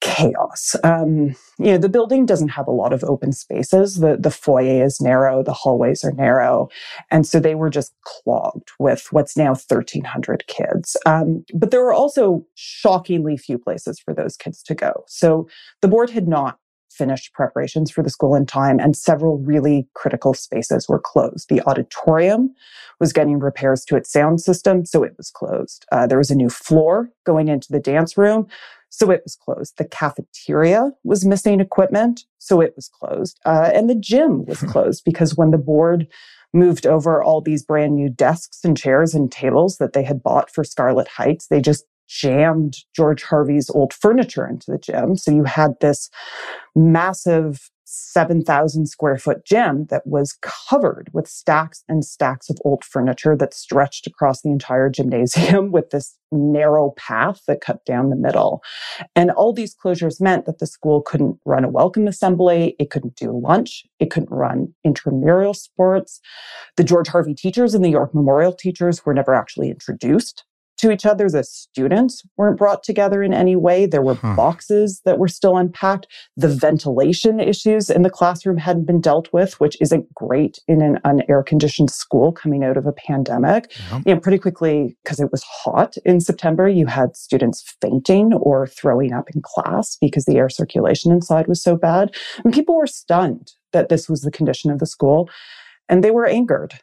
chaos. 0.00 0.76
Um, 0.84 1.34
you 1.58 1.72
know, 1.72 1.78
the 1.78 1.88
building 1.88 2.26
doesn't 2.26 2.50
have 2.50 2.66
a 2.66 2.72
lot 2.72 2.92
of 2.92 3.02
open 3.04 3.32
spaces. 3.32 3.96
The, 3.96 4.16
the 4.18 4.30
foyer 4.30 4.84
is 4.84 5.00
narrow, 5.00 5.42
the 5.42 5.52
hallways 5.52 6.04
are 6.04 6.12
narrow. 6.12 6.68
And 7.10 7.26
so 7.26 7.40
they 7.40 7.54
were 7.54 7.70
just 7.70 7.94
clogged 8.04 8.70
with 8.78 9.08
what's 9.10 9.36
now 9.36 9.50
1,300 9.50 10.46
kids. 10.46 10.96
Um, 11.06 11.44
but 11.54 11.70
there 11.70 11.82
were 11.82 11.94
also 11.94 12.44
shockingly 12.54 13.36
few 13.36 13.58
places 13.58 13.98
for 13.98 14.12
those 14.12 14.36
kids 14.36 14.62
to 14.64 14.74
go. 14.74 15.04
So 15.06 15.48
the 15.80 15.88
board 15.88 16.10
had 16.10 16.28
not 16.28 16.58
finished 16.96 17.32
preparations 17.34 17.90
for 17.90 18.02
the 18.02 18.10
school 18.10 18.34
in 18.34 18.46
time, 18.46 18.80
and 18.80 18.96
several 18.96 19.38
really 19.38 19.86
critical 19.94 20.34
spaces 20.34 20.88
were 20.88 20.98
closed. 20.98 21.48
The 21.48 21.60
auditorium 21.62 22.54
was 22.98 23.12
getting 23.12 23.38
repairs 23.38 23.84
to 23.84 23.96
its 23.96 24.10
sound 24.10 24.40
system, 24.40 24.86
so 24.86 25.02
it 25.02 25.12
was 25.16 25.30
closed. 25.30 25.84
Uh, 25.92 26.06
there 26.06 26.18
was 26.18 26.30
a 26.30 26.34
new 26.34 26.48
floor 26.48 27.10
going 27.24 27.48
into 27.48 27.70
the 27.70 27.80
dance 27.80 28.16
room, 28.16 28.46
so 28.96 29.10
it 29.10 29.20
was 29.24 29.36
closed. 29.36 29.76
The 29.76 29.84
cafeteria 29.84 30.90
was 31.04 31.26
missing 31.26 31.60
equipment, 31.60 32.24
so 32.38 32.62
it 32.62 32.72
was 32.76 32.88
closed. 32.88 33.38
Uh, 33.44 33.70
and 33.74 33.90
the 33.90 33.94
gym 33.94 34.46
was 34.46 34.62
closed 34.62 35.02
because 35.04 35.36
when 35.36 35.50
the 35.50 35.58
board 35.58 36.06
moved 36.54 36.86
over 36.86 37.22
all 37.22 37.42
these 37.42 37.62
brand 37.62 37.94
new 37.94 38.08
desks 38.08 38.64
and 38.64 38.74
chairs 38.74 39.14
and 39.14 39.30
tables 39.30 39.76
that 39.76 39.92
they 39.92 40.02
had 40.02 40.22
bought 40.22 40.50
for 40.50 40.64
Scarlett 40.64 41.08
Heights, 41.08 41.48
they 41.48 41.60
just 41.60 41.84
jammed 42.08 42.78
George 42.94 43.22
Harvey's 43.22 43.68
old 43.68 43.92
furniture 43.92 44.46
into 44.46 44.70
the 44.70 44.78
gym. 44.78 45.14
So 45.14 45.30
you 45.30 45.44
had 45.44 45.72
this 45.82 46.08
massive 46.74 47.70
7,000 47.86 48.86
square 48.86 49.16
foot 49.16 49.44
gym 49.44 49.86
that 49.90 50.06
was 50.06 50.36
covered 50.42 51.08
with 51.12 51.28
stacks 51.28 51.84
and 51.88 52.04
stacks 52.04 52.50
of 52.50 52.58
old 52.64 52.84
furniture 52.84 53.36
that 53.36 53.54
stretched 53.54 54.06
across 54.06 54.42
the 54.42 54.50
entire 54.50 54.90
gymnasium 54.90 55.70
with 55.72 55.90
this 55.90 56.16
narrow 56.32 56.92
path 56.96 57.40
that 57.46 57.60
cut 57.60 57.84
down 57.84 58.10
the 58.10 58.16
middle. 58.16 58.62
And 59.14 59.30
all 59.30 59.52
these 59.52 59.76
closures 59.76 60.20
meant 60.20 60.46
that 60.46 60.58
the 60.58 60.66
school 60.66 61.02
couldn't 61.02 61.38
run 61.44 61.64
a 61.64 61.68
welcome 61.68 62.08
assembly, 62.08 62.74
it 62.78 62.90
couldn't 62.90 63.16
do 63.16 63.30
lunch, 63.30 63.84
it 64.00 64.10
couldn't 64.10 64.32
run 64.32 64.74
intramural 64.84 65.54
sports. 65.54 66.20
The 66.76 66.84
George 66.84 67.08
Harvey 67.08 67.34
teachers 67.34 67.74
and 67.74 67.84
the 67.84 67.90
York 67.90 68.14
Memorial 68.14 68.52
teachers 68.52 69.06
were 69.06 69.14
never 69.14 69.34
actually 69.34 69.70
introduced 69.70 70.44
to 70.78 70.90
each 70.90 71.06
other. 71.06 71.28
The 71.28 71.44
students 71.44 72.22
weren't 72.36 72.58
brought 72.58 72.82
together 72.82 73.22
in 73.22 73.32
any 73.32 73.56
way. 73.56 73.86
There 73.86 74.02
were 74.02 74.14
huh. 74.14 74.34
boxes 74.34 75.00
that 75.04 75.18
were 75.18 75.28
still 75.28 75.56
unpacked. 75.56 76.06
The 76.36 76.48
ventilation 76.48 77.40
issues 77.40 77.90
in 77.90 78.02
the 78.02 78.10
classroom 78.10 78.58
hadn't 78.58 78.86
been 78.86 79.00
dealt 79.00 79.32
with, 79.32 79.58
which 79.60 79.76
isn't 79.80 80.12
great 80.14 80.58
in 80.68 80.82
an 80.82 80.98
unair 81.04 81.44
conditioned 81.44 81.90
school 81.90 82.32
coming 82.32 82.64
out 82.64 82.76
of 82.76 82.86
a 82.86 82.92
pandemic. 82.92 83.72
You 84.04 84.14
know, 84.14 84.20
pretty 84.20 84.38
quickly, 84.38 84.96
because 85.02 85.20
it 85.20 85.32
was 85.32 85.42
hot 85.42 85.96
in 86.04 86.20
September, 86.20 86.68
you 86.68 86.86
had 86.86 87.16
students 87.16 87.76
fainting 87.80 88.34
or 88.34 88.66
throwing 88.66 89.12
up 89.12 89.28
in 89.34 89.42
class 89.42 89.96
because 90.00 90.24
the 90.24 90.36
air 90.36 90.48
circulation 90.48 91.12
inside 91.12 91.46
was 91.46 91.62
so 91.62 91.76
bad. 91.76 92.14
And 92.44 92.52
people 92.52 92.76
were 92.76 92.86
stunned 92.86 93.52
that 93.72 93.88
this 93.88 94.08
was 94.08 94.22
the 94.22 94.30
condition 94.30 94.70
of 94.70 94.78
the 94.78 94.86
school. 94.86 95.28
And 95.88 96.02
they 96.02 96.10
were 96.10 96.26
angered 96.26 96.74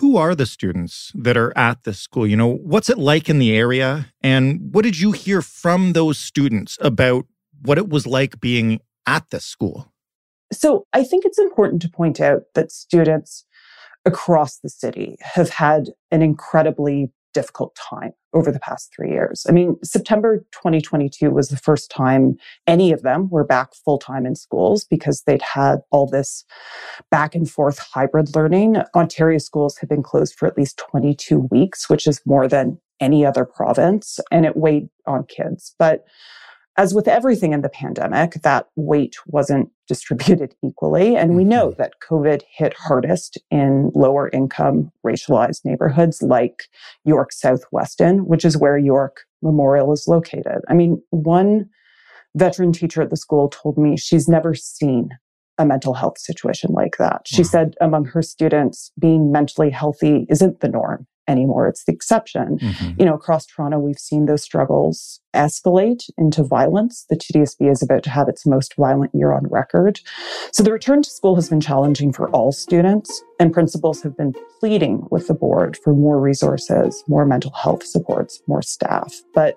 who 0.00 0.16
are 0.16 0.34
the 0.34 0.46
students 0.46 1.12
that 1.14 1.36
are 1.36 1.56
at 1.56 1.84
this 1.84 1.98
school? 1.98 2.26
You 2.26 2.36
know, 2.36 2.48
what's 2.48 2.88
it 2.88 2.98
like 2.98 3.28
in 3.28 3.38
the 3.38 3.54
area? 3.54 4.06
And 4.22 4.72
what 4.72 4.82
did 4.82 4.98
you 4.98 5.12
hear 5.12 5.42
from 5.42 5.92
those 5.92 6.18
students 6.18 6.78
about 6.80 7.26
what 7.62 7.76
it 7.76 7.90
was 7.90 8.06
like 8.06 8.40
being 8.40 8.80
at 9.06 9.28
this 9.30 9.44
school? 9.44 9.92
So 10.52 10.86
I 10.94 11.04
think 11.04 11.24
it's 11.26 11.38
important 11.38 11.82
to 11.82 11.90
point 11.90 12.18
out 12.18 12.42
that 12.54 12.72
students 12.72 13.44
across 14.06 14.58
the 14.58 14.70
city 14.70 15.16
have 15.20 15.50
had 15.50 15.90
an 16.10 16.22
incredibly 16.22 17.12
difficult 17.32 17.76
time 17.76 18.12
over 18.32 18.52
the 18.52 18.60
past 18.60 18.92
three 18.94 19.10
years. 19.10 19.44
I 19.48 19.52
mean, 19.52 19.76
September 19.82 20.38
2022 20.52 21.30
was 21.30 21.48
the 21.48 21.56
first 21.56 21.90
time 21.90 22.36
any 22.66 22.92
of 22.92 23.02
them 23.02 23.28
were 23.28 23.44
back 23.44 23.74
full 23.74 23.98
time 23.98 24.26
in 24.26 24.34
schools 24.34 24.84
because 24.84 25.22
they'd 25.22 25.42
had 25.42 25.80
all 25.90 26.06
this 26.06 26.44
back 27.10 27.34
and 27.34 27.50
forth 27.50 27.78
hybrid 27.78 28.34
learning. 28.34 28.76
Ontario 28.94 29.38
schools 29.38 29.76
have 29.78 29.88
been 29.88 30.02
closed 30.02 30.34
for 30.34 30.46
at 30.46 30.56
least 30.56 30.78
22 30.78 31.48
weeks, 31.50 31.88
which 31.88 32.06
is 32.06 32.20
more 32.24 32.48
than 32.48 32.78
any 33.00 33.24
other 33.24 33.44
province, 33.44 34.20
and 34.30 34.44
it 34.44 34.56
weighed 34.56 34.88
on 35.06 35.24
kids. 35.24 35.74
But 35.78 36.04
as 36.80 36.94
with 36.94 37.06
everything 37.06 37.52
in 37.52 37.60
the 37.60 37.68
pandemic, 37.68 38.32
that 38.42 38.68
weight 38.74 39.14
wasn't 39.26 39.70
distributed 39.86 40.54
equally. 40.64 41.14
And 41.14 41.36
we 41.36 41.44
know 41.44 41.68
mm-hmm. 41.68 41.82
that 41.82 42.00
COVID 42.02 42.40
hit 42.50 42.72
hardest 42.72 43.36
in 43.50 43.92
lower 43.94 44.30
income 44.30 44.90
racialized 45.06 45.62
neighborhoods 45.66 46.22
like 46.22 46.62
York 47.04 47.32
South 47.32 47.64
Weston, 47.70 48.20
which 48.26 48.46
is 48.46 48.56
where 48.56 48.78
York 48.78 49.24
Memorial 49.42 49.92
is 49.92 50.06
located. 50.08 50.62
I 50.70 50.74
mean, 50.74 51.02
one 51.10 51.68
veteran 52.34 52.72
teacher 52.72 53.02
at 53.02 53.10
the 53.10 53.16
school 53.18 53.50
told 53.50 53.76
me 53.76 53.98
she's 53.98 54.26
never 54.26 54.54
seen 54.54 55.10
a 55.58 55.66
mental 55.66 55.92
health 55.92 56.18
situation 56.18 56.72
like 56.72 56.96
that. 56.98 57.20
She 57.26 57.42
wow. 57.42 57.48
said 57.48 57.74
among 57.82 58.06
her 58.06 58.22
students, 58.22 58.90
being 58.98 59.30
mentally 59.30 59.68
healthy 59.68 60.26
isn't 60.30 60.60
the 60.60 60.68
norm 60.68 61.06
anymore. 61.30 61.68
It's 61.68 61.84
the 61.84 61.92
exception. 61.92 62.58
Mm-hmm. 62.58 63.00
You 63.00 63.06
know, 63.06 63.14
across 63.14 63.46
Toronto, 63.46 63.78
we've 63.78 63.98
seen 63.98 64.26
those 64.26 64.42
struggles 64.42 65.20
escalate 65.34 66.10
into 66.18 66.42
violence. 66.42 67.06
The 67.08 67.16
TDSB 67.16 67.70
is 67.70 67.82
about 67.82 68.02
to 68.04 68.10
have 68.10 68.28
its 68.28 68.44
most 68.44 68.74
violent 68.74 69.14
year 69.14 69.32
on 69.32 69.46
record. 69.48 70.00
So 70.52 70.62
the 70.62 70.72
return 70.72 71.02
to 71.02 71.10
school 71.10 71.36
has 71.36 71.48
been 71.48 71.60
challenging 71.60 72.12
for 72.12 72.28
all 72.30 72.52
students, 72.52 73.22
and 73.38 73.52
principals 73.52 74.02
have 74.02 74.16
been 74.16 74.34
pleading 74.58 75.06
with 75.10 75.28
the 75.28 75.34
board 75.34 75.78
for 75.82 75.94
more 75.94 76.20
resources, 76.20 77.04
more 77.06 77.24
mental 77.24 77.52
health 77.52 77.84
supports, 77.84 78.42
more 78.46 78.62
staff. 78.62 79.14
But 79.34 79.56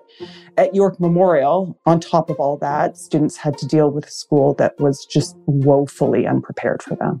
at 0.56 0.74
York 0.74 1.00
Memorial, 1.00 1.78
on 1.86 2.00
top 2.00 2.30
of 2.30 2.36
all 2.36 2.56
that, 2.58 2.96
students 2.96 3.36
had 3.36 3.58
to 3.58 3.66
deal 3.66 3.90
with 3.90 4.06
a 4.06 4.10
school 4.10 4.54
that 4.54 4.78
was 4.78 5.04
just 5.04 5.36
woefully 5.46 6.26
unprepared 6.26 6.82
for 6.82 6.94
them. 6.96 7.20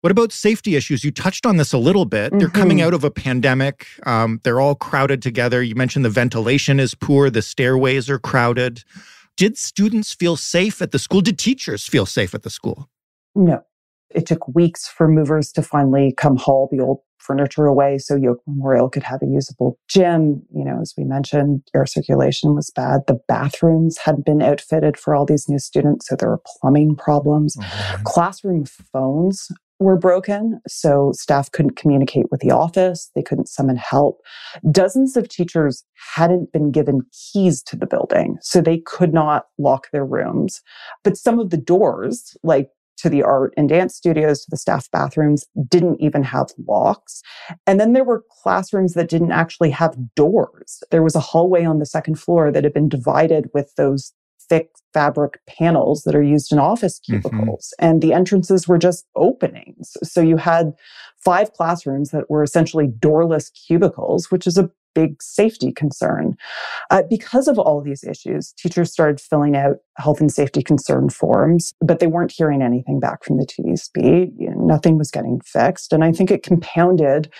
What 0.00 0.12
about 0.12 0.30
safety 0.30 0.76
issues? 0.76 1.02
You 1.02 1.10
touched 1.10 1.44
on 1.44 1.56
this 1.56 1.72
a 1.72 1.78
little 1.78 2.04
bit. 2.04 2.30
Mm-hmm. 2.30 2.38
They're 2.38 2.48
coming 2.48 2.78
mm-hmm. 2.78 2.86
out 2.86 2.94
of 2.94 3.02
a 3.02 3.10
pandemic. 3.10 3.86
Um, 4.06 4.40
they're 4.44 4.60
all 4.60 4.76
crowded 4.76 5.22
together. 5.22 5.62
You 5.62 5.74
mentioned 5.74 6.04
the 6.04 6.10
ventilation 6.10 6.78
is 6.78 6.94
poor, 6.94 7.30
the 7.30 7.42
stairways 7.42 8.08
are 8.08 8.18
crowded. 8.18 8.84
Did 9.36 9.56
students 9.58 10.14
feel 10.14 10.36
safe 10.36 10.80
at 10.82 10.92
the 10.92 10.98
school? 10.98 11.20
Did 11.20 11.38
teachers 11.38 11.86
feel 11.86 12.06
safe 12.06 12.34
at 12.34 12.42
the 12.42 12.50
school? 12.50 12.88
No. 13.34 13.62
It 14.10 14.26
took 14.26 14.48
weeks 14.54 14.88
for 14.88 15.08
movers 15.08 15.52
to 15.52 15.62
finally 15.62 16.14
come 16.16 16.36
haul 16.36 16.68
the 16.70 16.80
old 16.80 17.00
furniture 17.18 17.66
away 17.66 17.98
so 17.98 18.14
York 18.14 18.38
Memorial 18.46 18.88
could 18.88 19.02
have 19.02 19.20
a 19.22 19.26
usable 19.26 19.78
gym. 19.88 20.42
You 20.54 20.64
know, 20.64 20.80
as 20.80 20.94
we 20.96 21.04
mentioned, 21.04 21.62
air 21.74 21.86
circulation 21.86 22.54
was 22.54 22.70
bad. 22.74 23.02
The 23.06 23.20
bathrooms 23.28 23.98
hadn't 23.98 24.24
been 24.24 24.42
outfitted 24.42 24.96
for 24.96 25.14
all 25.14 25.26
these 25.26 25.48
new 25.48 25.58
students, 25.58 26.08
so 26.08 26.16
there 26.16 26.30
were 26.30 26.42
plumbing 26.60 26.96
problems. 26.96 27.56
Mm-hmm. 27.56 28.02
Classroom 28.04 28.64
phones 28.64 29.50
were 29.80 29.96
broken, 29.96 30.60
so 30.66 31.12
staff 31.14 31.50
couldn't 31.52 31.76
communicate 31.76 32.30
with 32.30 32.40
the 32.40 32.50
office. 32.50 33.10
They 33.14 33.22
couldn't 33.22 33.48
summon 33.48 33.76
help. 33.76 34.20
Dozens 34.70 35.16
of 35.16 35.28
teachers 35.28 35.84
hadn't 36.14 36.52
been 36.52 36.72
given 36.72 37.02
keys 37.12 37.62
to 37.64 37.76
the 37.76 37.86
building, 37.86 38.38
so 38.40 38.60
they 38.60 38.78
could 38.78 39.14
not 39.14 39.46
lock 39.58 39.88
their 39.92 40.04
rooms. 40.04 40.60
But 41.04 41.16
some 41.16 41.38
of 41.38 41.50
the 41.50 41.56
doors, 41.56 42.36
like 42.42 42.70
to 42.98 43.08
the 43.08 43.22
art 43.22 43.54
and 43.56 43.68
dance 43.68 43.94
studios, 43.94 44.40
to 44.40 44.50
the 44.50 44.56
staff 44.56 44.90
bathrooms, 44.90 45.46
didn't 45.68 46.00
even 46.00 46.22
have 46.24 46.48
locks. 46.66 47.22
And 47.66 47.78
then 47.78 47.92
there 47.92 48.04
were 48.04 48.24
classrooms 48.42 48.94
that 48.94 49.08
didn't 49.08 49.32
actually 49.32 49.70
have 49.70 49.96
doors. 50.16 50.82
There 50.90 51.02
was 51.02 51.14
a 51.14 51.20
hallway 51.20 51.64
on 51.64 51.78
the 51.78 51.86
second 51.86 52.16
floor 52.16 52.50
that 52.50 52.64
had 52.64 52.74
been 52.74 52.88
divided 52.88 53.46
with 53.54 53.72
those 53.76 54.12
thick 54.48 54.70
fabric 54.94 55.40
panels 55.46 56.02
that 56.02 56.14
are 56.14 56.22
used 56.22 56.52
in 56.52 56.58
office 56.58 57.00
mm-hmm. 57.00 57.20
cubicles. 57.20 57.72
Mm-hmm. 57.80 57.90
And 57.90 58.02
the 58.02 58.12
entrances 58.12 58.66
were 58.66 58.78
just 58.78 59.06
openings. 59.16 59.96
So 60.02 60.20
you 60.20 60.36
had 60.36 60.72
five 61.24 61.52
classrooms 61.52 62.10
that 62.10 62.30
were 62.30 62.42
essentially 62.42 62.86
doorless 62.86 63.50
cubicles, 63.50 64.30
which 64.30 64.46
is 64.46 64.56
a 64.56 64.70
big 64.94 65.22
safety 65.22 65.70
concern. 65.70 66.36
Uh, 66.90 67.02
because 67.08 67.46
of 67.46 67.58
all 67.58 67.80
these 67.80 68.02
issues, 68.02 68.52
teachers 68.54 68.90
started 68.90 69.20
filling 69.20 69.56
out 69.56 69.76
health 69.96 70.20
and 70.20 70.32
safety 70.32 70.60
concern 70.62 71.08
forms, 71.08 71.72
but 71.80 72.00
they 72.00 72.08
weren't 72.08 72.32
hearing 72.32 72.62
anything 72.62 72.98
back 72.98 73.22
from 73.22 73.36
the 73.36 73.46
TDSB. 73.46 74.32
You 74.36 74.50
know, 74.50 74.64
nothing 74.64 74.98
was 74.98 75.12
getting 75.12 75.40
fixed. 75.44 75.92
And 75.92 76.02
I 76.02 76.10
think 76.10 76.32
it 76.32 76.42
compounded 76.42 77.32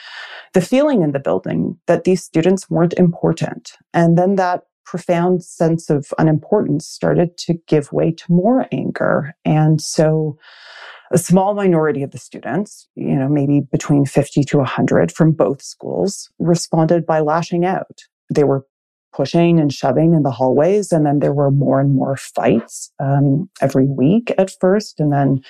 the 0.55 0.61
feeling 0.61 1.03
in 1.03 1.11
the 1.11 1.19
building 1.19 1.77
that 1.87 2.05
these 2.05 2.23
students 2.23 2.71
weren't 2.71 2.95
important. 2.95 3.73
And 3.93 4.17
then 4.17 4.37
that 4.37 4.63
profound 4.89 5.45
sense 5.45 5.91
of 5.91 6.15
unimportance 6.19 6.87
started 6.87 7.37
to 7.37 7.55
give 7.67 7.93
way 7.93 8.11
to 8.11 8.25
more 8.33 8.67
anger. 8.73 9.35
And 9.45 9.83
so 9.83 10.39
a 11.11 11.19
small 11.19 11.55
minority 11.55 12.03
of 12.03 12.11
the 12.11 12.19
students, 12.19 12.89
you 12.95 13.15
know, 13.15 13.29
maybe 13.29 13.61
between 13.61 14.07
50 14.07 14.45
to 14.45 14.57
100 14.59 15.13
from 15.13 15.33
both 15.33 15.61
schools 15.61 16.31
responded 16.39 17.05
by 17.05 17.21
lashing 17.21 17.67
out. 17.67 18.01
They 18.35 18.45
were 18.45 18.65
pushing 19.13 19.59
and 19.59 19.73
shoving 19.73 20.15
in 20.15 20.23
the 20.23 20.31
hallways. 20.31 20.93
And 20.93 21.07
then 21.07 21.21
there 21.21 21.33
were 21.33 21.51
more 21.51 21.81
and 21.81 21.95
more 21.95 22.17
fights 22.17 22.93
um, 23.01 23.49
every 23.61 23.87
week 23.87 24.33
at 24.39 24.53
first. 24.61 25.01
And 25.01 25.13
then 25.13 25.41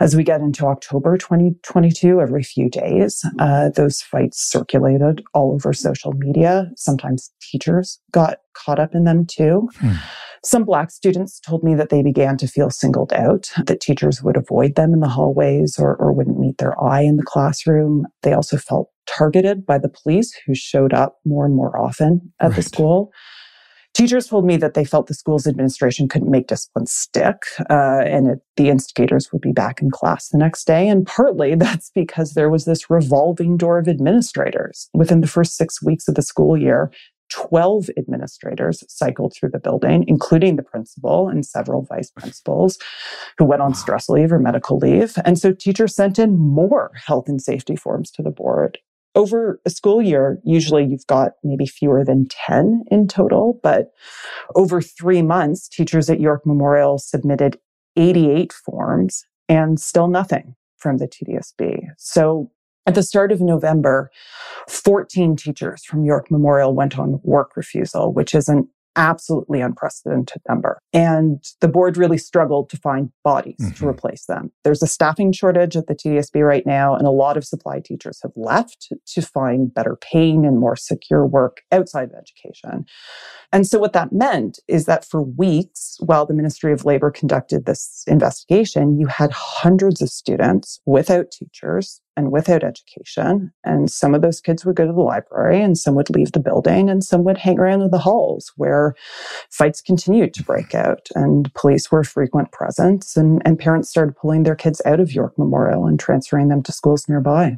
as 0.00 0.16
we 0.16 0.24
get 0.24 0.40
into 0.40 0.66
October 0.66 1.16
2022, 1.16 2.20
every 2.20 2.42
few 2.42 2.68
days, 2.68 3.24
uh, 3.38 3.70
those 3.70 4.02
fights 4.02 4.40
circulated 4.40 5.22
all 5.34 5.52
over 5.52 5.72
social 5.72 6.12
media. 6.12 6.70
Sometimes 6.76 7.32
teachers 7.40 8.00
got 8.12 8.38
caught 8.54 8.78
up 8.78 8.94
in 8.94 9.04
them 9.04 9.26
too. 9.26 9.68
Hmm. 9.78 9.94
Some 10.42 10.64
Black 10.64 10.90
students 10.90 11.38
told 11.38 11.62
me 11.62 11.74
that 11.74 11.90
they 11.90 12.02
began 12.02 12.38
to 12.38 12.48
feel 12.48 12.70
singled 12.70 13.12
out, 13.12 13.50
that 13.66 13.82
teachers 13.82 14.22
would 14.22 14.38
avoid 14.38 14.74
them 14.74 14.94
in 14.94 15.00
the 15.00 15.08
hallways 15.08 15.78
or, 15.78 15.96
or 15.96 16.12
wouldn't 16.12 16.38
meet 16.38 16.56
their 16.56 16.82
eye 16.82 17.02
in 17.02 17.18
the 17.18 17.22
classroom. 17.22 18.06
They 18.22 18.32
also 18.32 18.56
felt 18.56 18.88
targeted 19.16 19.66
by 19.66 19.78
the 19.78 19.88
police 19.88 20.32
who 20.46 20.54
showed 20.54 20.92
up 20.92 21.18
more 21.24 21.44
and 21.44 21.54
more 21.54 21.78
often 21.78 22.32
at 22.40 22.48
right. 22.48 22.56
the 22.56 22.62
school. 22.62 23.12
Teachers 23.92 24.28
told 24.28 24.44
me 24.44 24.56
that 24.56 24.74
they 24.74 24.84
felt 24.84 25.08
the 25.08 25.14
school's 25.14 25.48
administration 25.48 26.08
couldn't 26.08 26.30
make 26.30 26.46
discipline 26.46 26.86
stick, 26.86 27.42
uh, 27.68 28.02
and 28.06 28.28
it, 28.28 28.38
the 28.56 28.68
instigators 28.68 29.28
would 29.32 29.42
be 29.42 29.50
back 29.50 29.82
in 29.82 29.90
class 29.90 30.28
the 30.28 30.38
next 30.38 30.64
day. 30.64 30.88
And 30.88 31.04
partly 31.04 31.54
that's 31.56 31.90
because 31.94 32.34
there 32.34 32.50
was 32.50 32.66
this 32.66 32.88
revolving 32.88 33.56
door 33.56 33.78
of 33.78 33.88
administrators. 33.88 34.88
Within 34.94 35.20
the 35.20 35.26
first 35.26 35.56
six 35.56 35.82
weeks 35.82 36.06
of 36.06 36.14
the 36.14 36.22
school 36.22 36.56
year, 36.56 36.92
12 37.30 37.90
administrators 37.96 38.84
cycled 38.88 39.32
through 39.34 39.50
the 39.50 39.58
building, 39.58 40.04
including 40.06 40.56
the 40.56 40.62
principal 40.62 41.28
and 41.28 41.46
several 41.46 41.82
vice 41.82 42.10
principals 42.10 42.78
who 43.38 43.44
went 43.44 43.62
on 43.62 43.74
stress 43.74 44.08
leave 44.08 44.32
or 44.32 44.38
medical 44.38 44.78
leave. 44.78 45.14
And 45.24 45.38
so 45.38 45.52
teachers 45.52 45.94
sent 45.94 46.18
in 46.18 46.36
more 46.36 46.90
health 47.06 47.28
and 47.28 47.40
safety 47.40 47.76
forms 47.76 48.10
to 48.12 48.22
the 48.22 48.30
board. 48.30 48.78
Over 49.14 49.60
a 49.64 49.70
school 49.70 50.00
year, 50.00 50.38
usually 50.44 50.84
you've 50.84 51.06
got 51.06 51.32
maybe 51.42 51.66
fewer 51.66 52.04
than 52.04 52.28
10 52.28 52.84
in 52.90 53.08
total, 53.08 53.58
but 53.62 53.90
over 54.54 54.80
three 54.80 55.20
months, 55.20 55.68
teachers 55.68 56.08
at 56.08 56.20
York 56.20 56.46
Memorial 56.46 56.98
submitted 56.98 57.58
88 57.96 58.52
forms 58.52 59.24
and 59.48 59.80
still 59.80 60.06
nothing 60.06 60.54
from 60.76 60.98
the 60.98 61.08
TDSB. 61.08 61.88
So 61.98 62.50
at 62.86 62.94
the 62.94 63.02
start 63.02 63.32
of 63.32 63.40
November, 63.40 64.10
14 64.68 65.36
teachers 65.36 65.84
from 65.84 66.04
York 66.04 66.30
Memorial 66.30 66.74
went 66.74 66.98
on 66.98 67.20
work 67.22 67.56
refusal, 67.56 68.12
which 68.12 68.34
is 68.34 68.48
an 68.48 68.68
absolutely 68.96 69.60
unprecedented 69.60 70.42
number. 70.48 70.80
And 70.92 71.42
the 71.60 71.68
board 71.68 71.96
really 71.96 72.18
struggled 72.18 72.70
to 72.70 72.76
find 72.76 73.10
bodies 73.24 73.56
mm-hmm. 73.60 73.74
to 73.74 73.88
replace 73.88 74.26
them. 74.26 74.50
There's 74.64 74.82
a 74.82 74.86
staffing 74.86 75.32
shortage 75.32 75.76
at 75.76 75.86
the 75.86 75.94
TDSB 75.94 76.46
right 76.46 76.66
now, 76.66 76.94
and 76.94 77.06
a 77.06 77.10
lot 77.10 77.36
of 77.36 77.44
supply 77.44 77.80
teachers 77.80 78.20
have 78.22 78.32
left 78.36 78.92
to 79.06 79.22
find 79.22 79.72
better 79.72 79.96
paying 80.00 80.44
and 80.44 80.58
more 80.58 80.76
secure 80.76 81.26
work 81.26 81.62
outside 81.72 82.10
of 82.10 82.14
education. 82.14 82.84
And 83.52 83.66
so 83.66 83.78
what 83.78 83.92
that 83.94 84.12
meant 84.12 84.58
is 84.68 84.84
that 84.86 85.04
for 85.04 85.22
weeks, 85.22 85.96
while 86.00 86.26
the 86.26 86.34
Ministry 86.34 86.72
of 86.72 86.84
Labor 86.84 87.10
conducted 87.10 87.66
this 87.66 88.04
investigation, 88.06 88.98
you 88.98 89.06
had 89.06 89.32
hundreds 89.32 90.00
of 90.00 90.08
students 90.08 90.80
without 90.86 91.30
teachers 91.30 92.00
and 92.20 92.30
without 92.30 92.62
education. 92.62 93.50
And 93.64 93.90
some 93.90 94.14
of 94.14 94.20
those 94.20 94.42
kids 94.42 94.64
would 94.64 94.76
go 94.76 94.86
to 94.86 94.92
the 94.92 95.00
library 95.00 95.62
and 95.62 95.78
some 95.78 95.94
would 95.94 96.10
leave 96.10 96.32
the 96.32 96.38
building 96.38 96.90
and 96.90 97.02
some 97.02 97.24
would 97.24 97.38
hang 97.38 97.58
around 97.58 97.80
in 97.80 97.90
the 97.90 97.98
halls 97.98 98.52
where 98.56 98.94
fights 99.50 99.80
continued 99.80 100.34
to 100.34 100.42
break 100.42 100.74
out 100.74 101.08
and 101.14 101.52
police 101.54 101.90
were 101.90 102.04
frequent 102.04 102.52
presence 102.52 103.16
and, 103.16 103.40
and 103.46 103.58
parents 103.58 103.88
started 103.88 104.14
pulling 104.16 104.42
their 104.42 104.54
kids 104.54 104.82
out 104.84 105.00
of 105.00 105.14
York 105.14 105.38
Memorial 105.38 105.86
and 105.86 105.98
transferring 105.98 106.48
them 106.48 106.62
to 106.62 106.72
schools 106.72 107.08
nearby. 107.08 107.56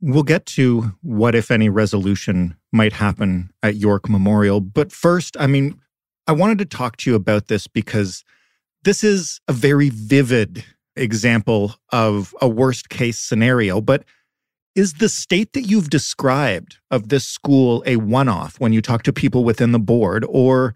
We'll 0.00 0.22
get 0.22 0.46
to 0.46 0.94
what, 1.02 1.34
if 1.34 1.50
any, 1.50 1.68
resolution 1.68 2.56
might 2.72 2.94
happen 2.94 3.50
at 3.62 3.76
York 3.76 4.08
Memorial. 4.08 4.60
But 4.60 4.90
first, 4.90 5.36
I 5.38 5.46
mean, 5.46 5.78
I 6.26 6.32
wanted 6.32 6.58
to 6.58 6.64
talk 6.64 6.96
to 6.98 7.10
you 7.10 7.14
about 7.14 7.48
this 7.48 7.66
because 7.66 8.24
this 8.84 9.04
is 9.04 9.38
a 9.48 9.52
very 9.52 9.90
vivid 9.90 10.64
example 10.96 11.74
of 11.90 12.34
a 12.40 12.48
worst 12.48 12.88
case 12.88 13.18
scenario. 13.18 13.80
But 13.80 14.04
is 14.74 14.94
the 14.94 15.08
state 15.08 15.52
that 15.52 15.62
you've 15.62 15.90
described 15.90 16.78
of 16.90 17.08
this 17.08 17.26
school 17.26 17.82
a 17.86 17.96
one 17.96 18.28
off 18.28 18.58
when 18.58 18.72
you 18.72 18.80
talk 18.80 19.02
to 19.04 19.12
people 19.12 19.44
within 19.44 19.72
the 19.72 19.78
board? 19.78 20.24
Or 20.28 20.74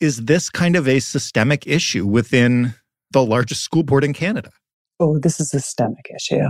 is 0.00 0.24
this 0.24 0.50
kind 0.50 0.76
of 0.76 0.88
a 0.88 1.00
systemic 1.00 1.66
issue 1.66 2.06
within 2.06 2.74
the 3.10 3.24
largest 3.24 3.62
school 3.62 3.82
board 3.82 4.04
in 4.04 4.12
Canada? 4.12 4.50
oh, 5.02 5.18
this 5.18 5.40
is 5.40 5.52
a 5.52 5.60
systemic 5.60 6.06
issue. 6.14 6.46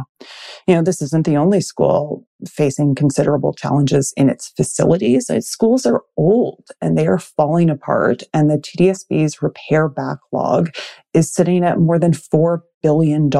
You 0.67 0.75
know, 0.75 0.83
this 0.83 1.01
isn't 1.01 1.27
the 1.27 1.37
only 1.37 1.61
school 1.61 2.27
facing 2.49 2.95
considerable 2.95 3.53
challenges 3.53 4.13
in 4.17 4.29
its 4.29 4.49
facilities. 4.49 5.31
Schools 5.41 5.87
are 5.87 6.03
old 6.17 6.65
and 6.81 6.97
they 6.97 7.07
are 7.07 7.19
falling 7.19 7.71
apart, 7.71 8.23
and 8.33 8.51
the 8.51 8.59
TDSB's 8.59 9.43
repair 9.43 9.89
backlog 9.89 10.71
is 11.15 11.33
sitting 11.33 11.65
at 11.65 11.79
more 11.79 11.99
than 11.99 12.13
$4 12.13 12.61
billion. 12.83 13.31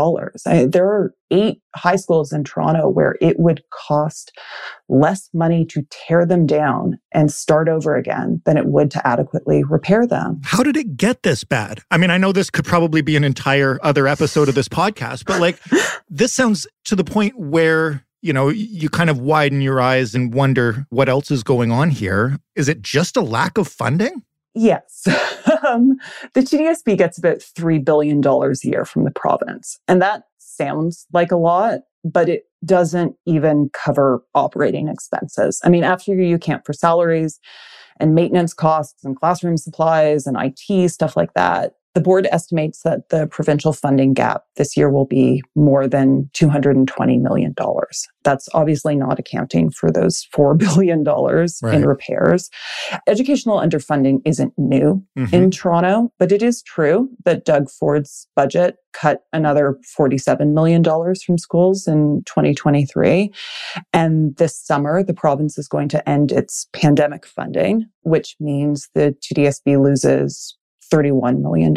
I, 0.47 0.67
there 0.67 0.87
are 0.87 1.15
eight 1.31 1.61
high 1.75 1.97
schools 1.97 2.33
in 2.33 2.45
Toronto 2.45 2.89
where 2.89 3.17
it 3.21 3.39
would 3.39 3.63
cost 3.71 4.33
less 4.89 5.29
money 5.35 5.65
to 5.67 5.83
tear 5.91 6.25
them 6.25 6.47
down 6.47 6.99
and 7.13 7.33
start 7.33 7.69
over 7.69 7.97
again 7.97 8.41
than 8.45 8.57
it 8.57 8.67
would 8.67 8.91
to 8.93 9.07
adequately 9.07 9.65
repair 9.65 10.07
them. 10.07 10.41
How 10.45 10.63
did 10.63 10.77
it 10.77 10.97
get 10.97 11.23
this 11.23 11.45
bad? 11.45 11.81
I 11.91 11.97
mean, 11.97 12.11
I 12.11 12.19
know 12.19 12.33
this 12.33 12.51
could 12.51 12.65
probably 12.65 13.03
be 13.03 13.17
an 13.17 13.25
entire 13.25 13.79
other 13.83 14.07
episode 14.07 14.49
of 14.49 14.55
this 14.55 14.69
podcast, 14.69 15.25
but 15.27 15.41
like 15.41 15.59
this 16.09 16.33
sounds 16.33 16.67
to 16.85 16.97
the 16.97 17.05
point 17.05 17.39
where 17.39 18.07
you 18.23 18.33
know, 18.33 18.49
you 18.49 18.89
kind 18.89 19.11
of 19.11 19.19
widen 19.19 19.61
your 19.61 19.81
eyes 19.81 20.15
and 20.15 20.33
wonder 20.33 20.87
what 20.91 21.09
else 21.09 21.31
is 21.31 21.43
going 21.43 21.73
on 21.73 21.91
here. 21.91 22.39
Is 22.55 22.69
it 22.69 22.81
just 22.81 23.17
a 23.17 23.21
lack 23.21 23.59
of 23.59 23.69
funding? 23.69 24.23
Yes. 24.55 25.07
um, 25.67 25.97
the 26.35 26.41
TDSB 26.41 26.97
gets 26.97 27.19
about 27.19 27.39
$3 27.39 27.85
billion 27.85 28.25
a 28.25 28.53
year 28.63 28.85
from 28.85 29.05
the 29.05 29.11
province. 29.11 29.79
And 29.89 30.01
that 30.01 30.25
sounds 30.39 31.07
like 31.13 31.33
a 31.33 31.37
lot, 31.37 31.81
but 32.05 32.29
it 32.29 32.45
doesn't 32.65 33.17
even 33.27 33.71
cover 33.73 34.23
operating 34.35 34.89
expenses. 34.89 35.61
I 35.65 35.69
mean, 35.69 35.85
after 35.85 36.15
you 36.15 36.37
account 36.37 36.65
for 36.65 36.73
salaries 36.73 37.41
and 37.99 38.15
maintenance 38.15 38.55
costs 38.55 39.05
and 39.05 39.17
classroom 39.17 39.57
supplies 39.57 40.27
and 40.27 40.37
IT, 40.39 40.91
stuff 40.91 41.17
like 41.17 41.35
that, 41.35 41.75
the 41.95 42.01
board 42.01 42.27
estimates 42.33 42.83
that 42.83 43.11
the 43.11 43.27
provincial 43.27 43.73
funding 43.73 44.15
gap 44.15 44.45
this 44.57 44.77
year 44.77 44.91
will 44.91 45.05
be 45.05 45.43
more 45.55 45.87
than 45.87 46.31
$220 46.35 47.21
million. 47.21 47.55
That's 48.25 48.49
obviously 48.55 48.95
not 48.95 49.19
accounting 49.19 49.71
for 49.71 49.91
those 49.91 50.27
$4 50.35 50.57
billion 50.59 51.05
right. 51.05 51.75
in 51.75 51.87
repairs. 51.87 52.49
Educational 53.07 53.59
underfunding 53.59 54.21
isn't 54.25 54.55
new 54.57 55.05
mm-hmm. 55.19 55.35
in 55.35 55.51
Toronto, 55.51 56.13
but 56.19 56.33
it 56.33 56.43
is 56.43 56.63
true 56.63 57.11
that 57.25 57.45
Doug 57.45 57.69
Ford's 57.69 58.27
budget 58.35 58.77
cut 58.93 59.25
another 59.33 59.79
$47 59.99 60.53
million 60.53 60.85
from 60.85 61.39
schools 61.39 61.87
in 61.87 62.23
2023. 62.27 63.33
And 63.93 64.37
this 64.37 64.59
summer, 64.59 65.03
the 65.03 65.15
province 65.15 65.59
is 65.59 65.69
going 65.69 65.89
to 65.91 66.09
end 66.09 66.31
its 66.31 66.67
pandemic 66.73 67.27
funding, 67.27 67.87
which 68.03 68.37
means 68.39 68.89
the 68.95 69.17
TDSB 69.23 69.83
loses 69.83 70.57
$31 70.93 71.41
million. 71.41 71.75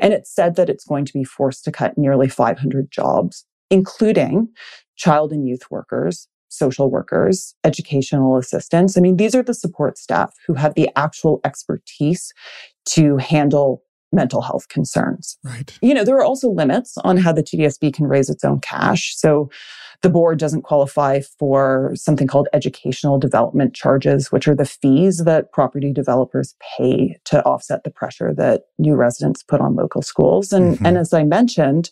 And 0.00 0.12
it 0.12 0.26
said 0.26 0.56
that 0.56 0.70
it's 0.70 0.84
going 0.84 1.04
to 1.04 1.12
be 1.12 1.24
forced 1.24 1.64
to 1.64 1.72
cut 1.72 1.98
nearly 1.98 2.28
500 2.28 2.90
jobs, 2.90 3.44
including 3.70 4.48
child 4.96 5.32
and 5.32 5.48
youth 5.48 5.62
workers, 5.70 6.28
social 6.48 6.90
workers, 6.90 7.54
educational 7.64 8.36
assistants. 8.36 8.96
I 8.96 9.00
mean, 9.00 9.16
these 9.16 9.34
are 9.34 9.42
the 9.42 9.54
support 9.54 9.98
staff 9.98 10.34
who 10.46 10.54
have 10.54 10.74
the 10.74 10.90
actual 10.96 11.40
expertise 11.44 12.32
to 12.86 13.16
handle 13.16 13.82
mental 14.12 14.42
health 14.42 14.68
concerns. 14.68 15.38
Right. 15.44 15.76
You 15.80 15.94
know, 15.94 16.04
there 16.04 16.16
are 16.16 16.24
also 16.24 16.50
limits 16.50 16.96
on 16.98 17.16
how 17.16 17.32
the 17.32 17.42
TDSB 17.42 17.92
can 17.94 18.06
raise 18.06 18.28
its 18.28 18.44
own 18.44 18.60
cash. 18.60 19.16
So 19.16 19.50
the 20.02 20.08
board 20.08 20.38
doesn't 20.38 20.62
qualify 20.62 21.20
for 21.38 21.92
something 21.94 22.26
called 22.26 22.48
educational 22.52 23.18
development 23.18 23.74
charges, 23.74 24.32
which 24.32 24.48
are 24.48 24.54
the 24.54 24.64
fees 24.64 25.18
that 25.18 25.52
property 25.52 25.92
developers 25.92 26.54
pay 26.76 27.18
to 27.24 27.44
offset 27.44 27.84
the 27.84 27.90
pressure 27.90 28.32
that 28.34 28.62
new 28.78 28.94
residents 28.94 29.42
put 29.42 29.60
on 29.60 29.76
local 29.76 30.00
schools. 30.00 30.52
And, 30.52 30.76
mm-hmm. 30.76 30.86
and 30.86 30.96
as 30.96 31.12
I 31.12 31.24
mentioned, 31.24 31.90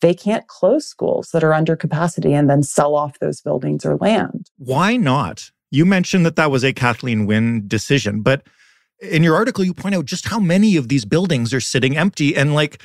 they 0.00 0.14
can't 0.14 0.46
close 0.48 0.86
schools 0.86 1.30
that 1.32 1.44
are 1.44 1.52
under 1.52 1.76
capacity 1.76 2.32
and 2.32 2.48
then 2.48 2.62
sell 2.62 2.94
off 2.94 3.18
those 3.18 3.42
buildings 3.42 3.84
or 3.84 3.96
land. 3.96 4.50
Why 4.56 4.96
not? 4.96 5.50
You 5.70 5.84
mentioned 5.84 6.24
that 6.26 6.36
that 6.36 6.50
was 6.50 6.64
a 6.64 6.72
Kathleen 6.72 7.26
Wynne 7.26 7.68
decision, 7.68 8.22
but 8.22 8.42
in 9.00 9.22
your 9.22 9.34
article, 9.34 9.64
you 9.64 9.74
point 9.74 9.94
out 9.94 10.04
just 10.04 10.28
how 10.28 10.38
many 10.38 10.76
of 10.76 10.88
these 10.88 11.04
buildings 11.04 11.54
are 11.54 11.60
sitting 11.60 11.96
empty. 11.96 12.36
And 12.36 12.54
like, 12.54 12.82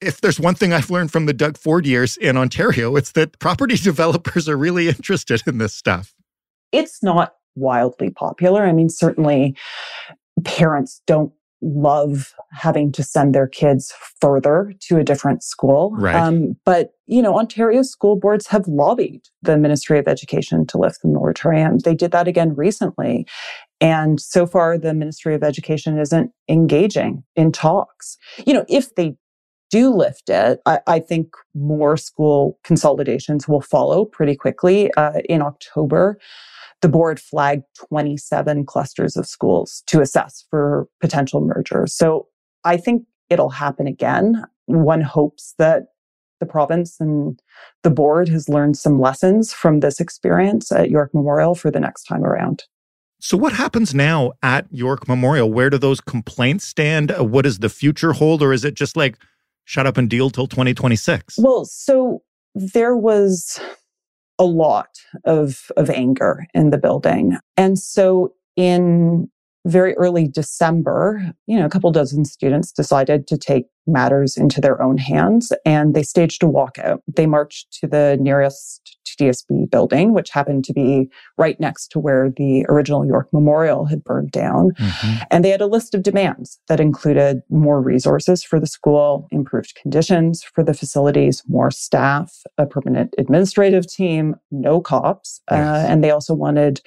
if 0.00 0.20
there's 0.20 0.40
one 0.40 0.54
thing 0.54 0.72
I've 0.72 0.90
learned 0.90 1.12
from 1.12 1.26
the 1.26 1.32
Doug 1.32 1.56
Ford 1.56 1.86
years 1.86 2.16
in 2.16 2.36
Ontario, 2.36 2.96
it's 2.96 3.12
that 3.12 3.38
property 3.38 3.76
developers 3.82 4.48
are 4.48 4.56
really 4.56 4.88
interested 4.88 5.42
in 5.46 5.58
this 5.58 5.74
stuff. 5.74 6.14
It's 6.72 7.02
not 7.02 7.34
wildly 7.54 8.10
popular. 8.10 8.64
I 8.64 8.72
mean, 8.72 8.88
certainly 8.88 9.56
parents 10.44 11.00
don't 11.06 11.32
love 11.62 12.34
having 12.52 12.92
to 12.92 13.02
send 13.02 13.34
their 13.34 13.46
kids 13.46 13.92
further 14.20 14.72
to 14.80 14.98
a 14.98 15.04
different 15.04 15.42
school. 15.42 15.92
Right. 15.96 16.14
Um, 16.14 16.56
but, 16.64 16.92
you 17.06 17.22
know, 17.22 17.38
Ontario 17.38 17.82
school 17.82 18.16
boards 18.16 18.46
have 18.48 18.68
lobbied 18.68 19.22
the 19.42 19.56
Ministry 19.56 19.98
of 19.98 20.06
Education 20.06 20.66
to 20.66 20.78
lift 20.78 21.00
the 21.02 21.08
moratorium. 21.08 21.78
They 21.78 21.94
did 21.94 22.10
that 22.10 22.28
again 22.28 22.54
recently. 22.54 23.26
And 23.84 24.18
so 24.18 24.46
far, 24.46 24.78
the 24.78 24.94
Ministry 24.94 25.34
of 25.34 25.42
Education 25.42 25.98
isn't 25.98 26.30
engaging 26.48 27.22
in 27.36 27.52
talks. 27.52 28.16
You 28.46 28.54
know, 28.54 28.64
if 28.66 28.94
they 28.94 29.14
do 29.70 29.94
lift 29.94 30.30
it, 30.30 30.60
I, 30.64 30.80
I, 30.86 31.00
think 31.00 31.34
more 31.54 31.98
school 31.98 32.58
consolidations 32.64 33.46
will 33.46 33.60
follow 33.60 34.06
pretty 34.06 34.36
quickly. 34.36 34.90
Uh, 34.94 35.20
in 35.28 35.42
October, 35.42 36.18
the 36.80 36.88
board 36.88 37.20
flagged 37.20 37.64
27 37.90 38.64
clusters 38.64 39.18
of 39.18 39.26
schools 39.26 39.82
to 39.88 40.00
assess 40.00 40.46
for 40.48 40.88
potential 41.02 41.42
mergers. 41.42 41.94
So 41.94 42.28
I 42.64 42.78
think 42.78 43.04
it'll 43.28 43.50
happen 43.50 43.86
again. 43.86 44.44
One 44.64 45.02
hopes 45.02 45.54
that 45.58 45.88
the 46.40 46.46
province 46.46 46.96
and 47.00 47.38
the 47.82 47.90
board 47.90 48.30
has 48.30 48.48
learned 48.48 48.78
some 48.78 48.98
lessons 48.98 49.52
from 49.52 49.80
this 49.80 50.00
experience 50.00 50.72
at 50.72 50.88
York 50.88 51.10
Memorial 51.12 51.54
for 51.54 51.70
the 51.70 51.80
next 51.80 52.04
time 52.04 52.24
around. 52.24 52.64
So, 53.24 53.38
what 53.38 53.54
happens 53.54 53.94
now 53.94 54.32
at 54.42 54.66
York 54.70 55.08
Memorial? 55.08 55.50
Where 55.50 55.70
do 55.70 55.78
those 55.78 55.98
complaints 55.98 56.66
stand? 56.66 57.10
Uh, 57.10 57.24
what 57.24 57.44
does 57.44 57.60
the 57.60 57.70
future 57.70 58.12
hold? 58.12 58.42
Or 58.42 58.52
is 58.52 58.66
it 58.66 58.74
just 58.74 58.98
like, 58.98 59.16
shut 59.64 59.86
up 59.86 59.96
and 59.96 60.10
deal 60.10 60.28
till 60.28 60.46
2026? 60.46 61.38
Well, 61.38 61.64
so 61.64 62.22
there 62.54 62.94
was 62.94 63.58
a 64.38 64.44
lot 64.44 64.90
of, 65.24 65.72
of 65.78 65.88
anger 65.88 66.46
in 66.52 66.68
the 66.68 66.76
building. 66.76 67.38
And 67.56 67.78
so 67.78 68.34
in 68.56 69.30
very 69.64 69.94
early 69.94 70.28
December, 70.28 71.32
you 71.46 71.58
know, 71.58 71.64
a 71.64 71.70
couple 71.70 71.90
dozen 71.90 72.24
students 72.24 72.70
decided 72.72 73.26
to 73.28 73.38
take 73.38 73.66
matters 73.86 74.36
into 74.36 74.60
their 74.60 74.80
own 74.82 74.96
hands 74.96 75.52
and 75.64 75.94
they 75.94 76.02
staged 76.02 76.42
a 76.42 76.46
walkout. 76.46 77.00
They 77.06 77.26
marched 77.26 77.72
to 77.80 77.86
the 77.86 78.16
nearest 78.20 78.98
TDSB 79.06 79.70
building, 79.70 80.12
which 80.12 80.30
happened 80.30 80.64
to 80.64 80.72
be 80.72 81.10
right 81.36 81.58
next 81.60 81.88
to 81.88 81.98
where 81.98 82.30
the 82.30 82.64
original 82.68 83.06
York 83.06 83.28
Memorial 83.32 83.84
had 83.84 84.02
burned 84.02 84.30
down. 84.30 84.70
Mm-hmm. 84.72 85.22
And 85.30 85.44
they 85.44 85.50
had 85.50 85.60
a 85.60 85.66
list 85.66 85.94
of 85.94 86.02
demands 86.02 86.58
that 86.68 86.80
included 86.80 87.42
more 87.50 87.80
resources 87.80 88.42
for 88.42 88.58
the 88.58 88.66
school, 88.66 89.28
improved 89.30 89.74
conditions 89.80 90.42
for 90.42 90.64
the 90.64 90.74
facilities, 90.74 91.42
more 91.46 91.70
staff, 91.70 92.42
a 92.58 92.66
permanent 92.66 93.14
administrative 93.18 93.86
team, 93.86 94.36
no 94.50 94.80
cops. 94.80 95.40
Uh, 95.50 95.56
yes. 95.56 95.66
Uh, 95.66 95.92
and 95.92 96.04
they 96.04 96.10
also 96.10 96.34
wanted 96.34 96.80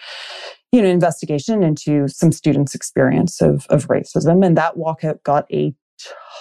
you 0.72 0.82
know, 0.82 0.88
investigation 0.88 1.64
into 1.64 2.08
some 2.08 2.32
students' 2.32 2.76
experience 2.76 3.42
of, 3.42 3.66
of 3.70 3.88
racism. 3.88 4.46
And 4.46 4.58
that 4.58 4.76
walkout 4.76 5.24
got 5.24 5.46
a 5.52 5.74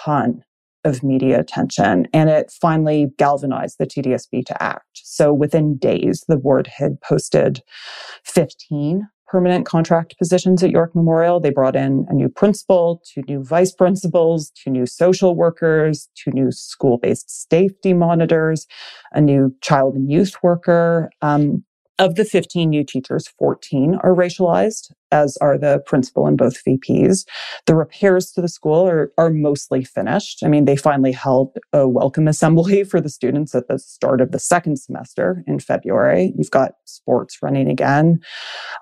ton 0.05 0.43
of 0.85 1.03
media 1.03 1.41
attention 1.41 2.07
and 2.13 2.31
it 2.31 2.53
finally 2.61 3.09
galvanized 3.19 3.77
the 3.79 3.87
TDSB 3.87 4.47
to 4.47 4.63
act. 4.63 4.85
So 4.95 5.33
within 5.33 5.77
days, 5.77 6.25
the 6.29 6.37
board 6.37 6.69
had 6.69 7.01
posted 7.01 7.63
15 8.25 9.09
permanent 9.27 9.67
contract 9.67 10.17
positions 10.19 10.63
at 10.63 10.71
York 10.71 10.95
Memorial. 10.95 11.41
They 11.41 11.51
brought 11.51 11.75
in 11.75 12.07
a 12.09 12.15
new 12.15 12.29
principal, 12.29 13.03
two 13.13 13.23
new 13.29 13.43
vice 13.43 13.73
principals, 13.73 14.51
two 14.51 14.71
new 14.71 14.87
social 14.87 15.35
workers, 15.35 16.09
two 16.15 16.31
new 16.31 16.53
school 16.53 16.99
based 16.99 17.49
safety 17.51 17.93
monitors, 17.93 18.67
a 19.13 19.21
new 19.21 19.55
child 19.63 19.97
and 19.97 20.11
youth 20.11 20.37
worker. 20.43 21.11
Um, 21.23 21.65
Of 21.99 22.17
the 22.17 22.27
15 22.27 22.69
new 22.69 22.85
teachers, 22.85 23.27
14 23.39 23.99
are 24.03 24.15
racialized, 24.15 24.93
as 25.13 25.39
are 25.39 25.57
the 25.57 25.83
principal 25.87 26.27
and 26.27 26.37
both 26.37 26.63
VPs. 26.63 27.27
The 27.65 27.75
repairs 27.75 28.33
to 28.33 28.43
the 28.43 28.49
school 28.49 28.87
are, 28.87 29.13
are 29.17 29.31
mostly 29.31 29.83
finished. 29.83 30.43
I 30.45 30.49
mean, 30.49 30.67
they 30.67 30.77
finally 30.77 31.13
held 31.13 31.57
a 31.73 31.89
welcome 31.89 32.29
assembly 32.29 32.85
for 32.91 33.01
the 33.01 33.09
students 33.09 33.55
at 33.55 33.69
the 33.69 33.79
start 33.79 34.21
of 34.21 34.33
the 34.33 34.39
second 34.39 34.79
semester 34.79 35.43
in 35.47 35.59
February. 35.59 36.35
You've 36.37 36.51
got 36.51 36.73
sports 36.85 37.39
running 37.41 37.71
again. 37.71 38.21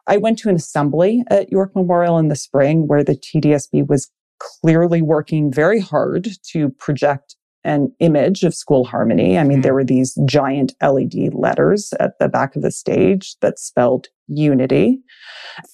I 0.09 0.17
went 0.17 0.41
to 0.41 0.49
an 0.49 0.57
assembly 0.57 1.23
at 1.31 1.53
York 1.53 1.71
Memorial 1.77 2.19
in 2.19 2.27
the 2.27 2.35
spring 2.35 2.89
where 2.89 3.05
the 3.05 3.15
TDSB 3.15 3.87
was 3.87 4.11
clearly 4.41 5.03
working 5.03 5.53
very 5.53 5.79
hard 5.79 6.31
to 6.51 6.71
project 6.71 7.37
an 7.65 7.93
image 7.99 8.45
of 8.45 8.55
school 8.55 8.85
harmony. 8.85 9.39
I 9.39 9.45
mean, 9.45 9.63
there 9.63 9.73
mm-hmm. 9.73 9.77
were 9.77 9.85
these 9.85 10.19
giant 10.27 10.75
LED 10.83 11.33
letters 11.33 11.93
at 11.99 12.19
the 12.19 12.29
back 12.29 12.57
of 12.57 12.63
the 12.63 12.71
stage 12.71 13.37
that 13.41 13.59
spelled 13.59 14.09
unity. 14.29 15.01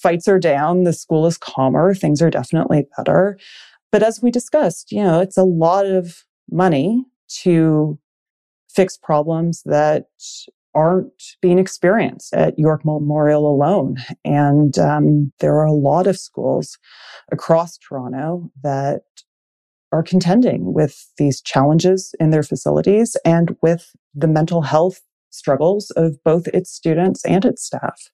Fights 0.01 0.27
are 0.27 0.39
down. 0.39 0.83
The 0.83 0.93
school 0.93 1.25
is 1.25 1.37
calmer. 1.37 1.93
Things 1.93 2.21
are 2.21 2.29
definitely 2.29 2.85
better. 2.97 3.37
But 3.91 4.03
as 4.03 4.21
we 4.21 4.31
discussed, 4.31 4.91
you 4.91 5.03
know, 5.03 5.19
it's 5.19 5.37
a 5.37 5.43
lot 5.43 5.85
of 5.85 6.23
money 6.49 7.05
to 7.43 7.99
fix 8.69 8.97
problems 8.97 9.63
that 9.65 10.05
aren't 10.73 11.35
being 11.41 11.59
experienced 11.59 12.33
at 12.33 12.57
York 12.57 12.85
Memorial 12.85 13.45
alone. 13.45 13.97
And 14.23 14.77
um, 14.79 15.33
there 15.39 15.55
are 15.55 15.65
a 15.65 15.73
lot 15.73 16.07
of 16.07 16.17
schools 16.17 16.77
across 17.31 17.77
Toronto 17.77 18.49
that 18.63 19.01
are 19.91 20.03
contending 20.03 20.73
with 20.73 21.11
these 21.17 21.41
challenges 21.41 22.15
in 22.19 22.29
their 22.29 22.43
facilities 22.43 23.15
and 23.25 23.55
with 23.61 23.91
the 24.13 24.27
mental 24.27 24.63
health 24.63 25.01
struggles 25.29 25.91
of 25.91 26.21
both 26.23 26.47
its 26.47 26.71
students 26.71 27.25
and 27.25 27.45
its 27.45 27.63
staff. 27.63 28.09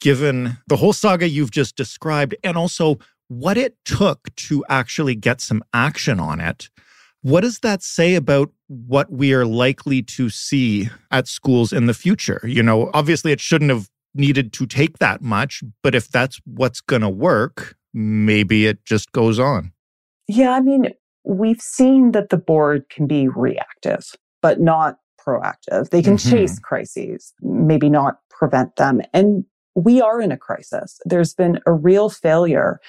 Given 0.00 0.58
the 0.66 0.76
whole 0.76 0.92
saga 0.92 1.28
you've 1.28 1.50
just 1.50 1.76
described, 1.76 2.34
and 2.44 2.56
also 2.56 2.98
what 3.28 3.56
it 3.56 3.76
took 3.84 4.34
to 4.36 4.64
actually 4.68 5.14
get 5.14 5.40
some 5.40 5.62
action 5.72 6.20
on 6.20 6.40
it, 6.40 6.68
what 7.22 7.40
does 7.40 7.60
that 7.60 7.82
say 7.82 8.14
about 8.14 8.52
what 8.68 9.10
we 9.10 9.32
are 9.34 9.46
likely 9.46 10.02
to 10.02 10.30
see 10.30 10.88
at 11.10 11.26
schools 11.26 11.72
in 11.72 11.86
the 11.86 11.94
future? 11.94 12.40
You 12.44 12.62
know, 12.62 12.90
obviously 12.94 13.32
it 13.32 13.40
shouldn't 13.40 13.70
have 13.70 13.88
needed 14.14 14.52
to 14.54 14.66
take 14.66 14.98
that 14.98 15.22
much, 15.22 15.62
but 15.82 15.94
if 15.94 16.08
that's 16.08 16.40
what's 16.44 16.80
going 16.80 17.02
to 17.02 17.08
work, 17.08 17.76
maybe 17.92 18.66
it 18.66 18.84
just 18.84 19.12
goes 19.12 19.38
on. 19.38 19.72
Yeah, 20.28 20.52
I 20.52 20.60
mean, 20.60 20.92
we've 21.24 21.60
seen 21.60 22.12
that 22.12 22.30
the 22.30 22.36
board 22.36 22.88
can 22.90 23.06
be 23.06 23.28
reactive, 23.28 24.12
but 24.42 24.60
not 24.60 24.98
proactive. 25.26 25.90
They 25.90 26.02
can 26.02 26.16
mm-hmm. 26.16 26.30
chase 26.30 26.58
crises, 26.58 27.32
maybe 27.42 27.88
not 27.88 28.18
prevent 28.30 28.76
them. 28.76 29.00
And 29.12 29.44
we 29.74 30.00
are 30.00 30.20
in 30.20 30.32
a 30.32 30.36
crisis. 30.36 31.00
There's 31.04 31.34
been 31.34 31.60
a 31.66 31.72
real 31.72 32.08
failure 32.08 32.80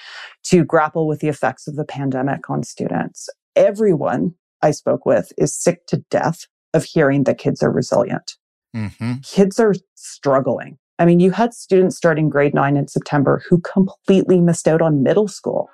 to 0.44 0.64
grapple 0.64 1.06
with 1.06 1.20
the 1.20 1.28
effects 1.28 1.68
of 1.68 1.76
the 1.76 1.84
pandemic 1.84 2.48
on 2.48 2.62
students. 2.62 3.28
Everyone 3.56 4.34
I 4.62 4.70
spoke 4.70 5.04
with 5.04 5.32
is 5.36 5.54
sick 5.54 5.86
to 5.88 5.98
death 6.10 6.46
of 6.74 6.84
hearing 6.84 7.24
that 7.24 7.38
kids 7.38 7.62
are 7.62 7.70
resilient. 7.70 8.36
Mm-hmm. 8.74 9.14
Kids 9.22 9.58
are 9.60 9.74
struggling. 9.94 10.78
I 10.98 11.04
mean, 11.04 11.20
you 11.20 11.30
had 11.30 11.54
students 11.54 11.96
starting 11.96 12.28
grade 12.28 12.54
nine 12.54 12.76
in 12.76 12.88
September 12.88 13.42
who 13.48 13.60
completely 13.60 14.40
missed 14.40 14.66
out 14.66 14.82
on 14.82 15.02
middle 15.02 15.28
school 15.28 15.70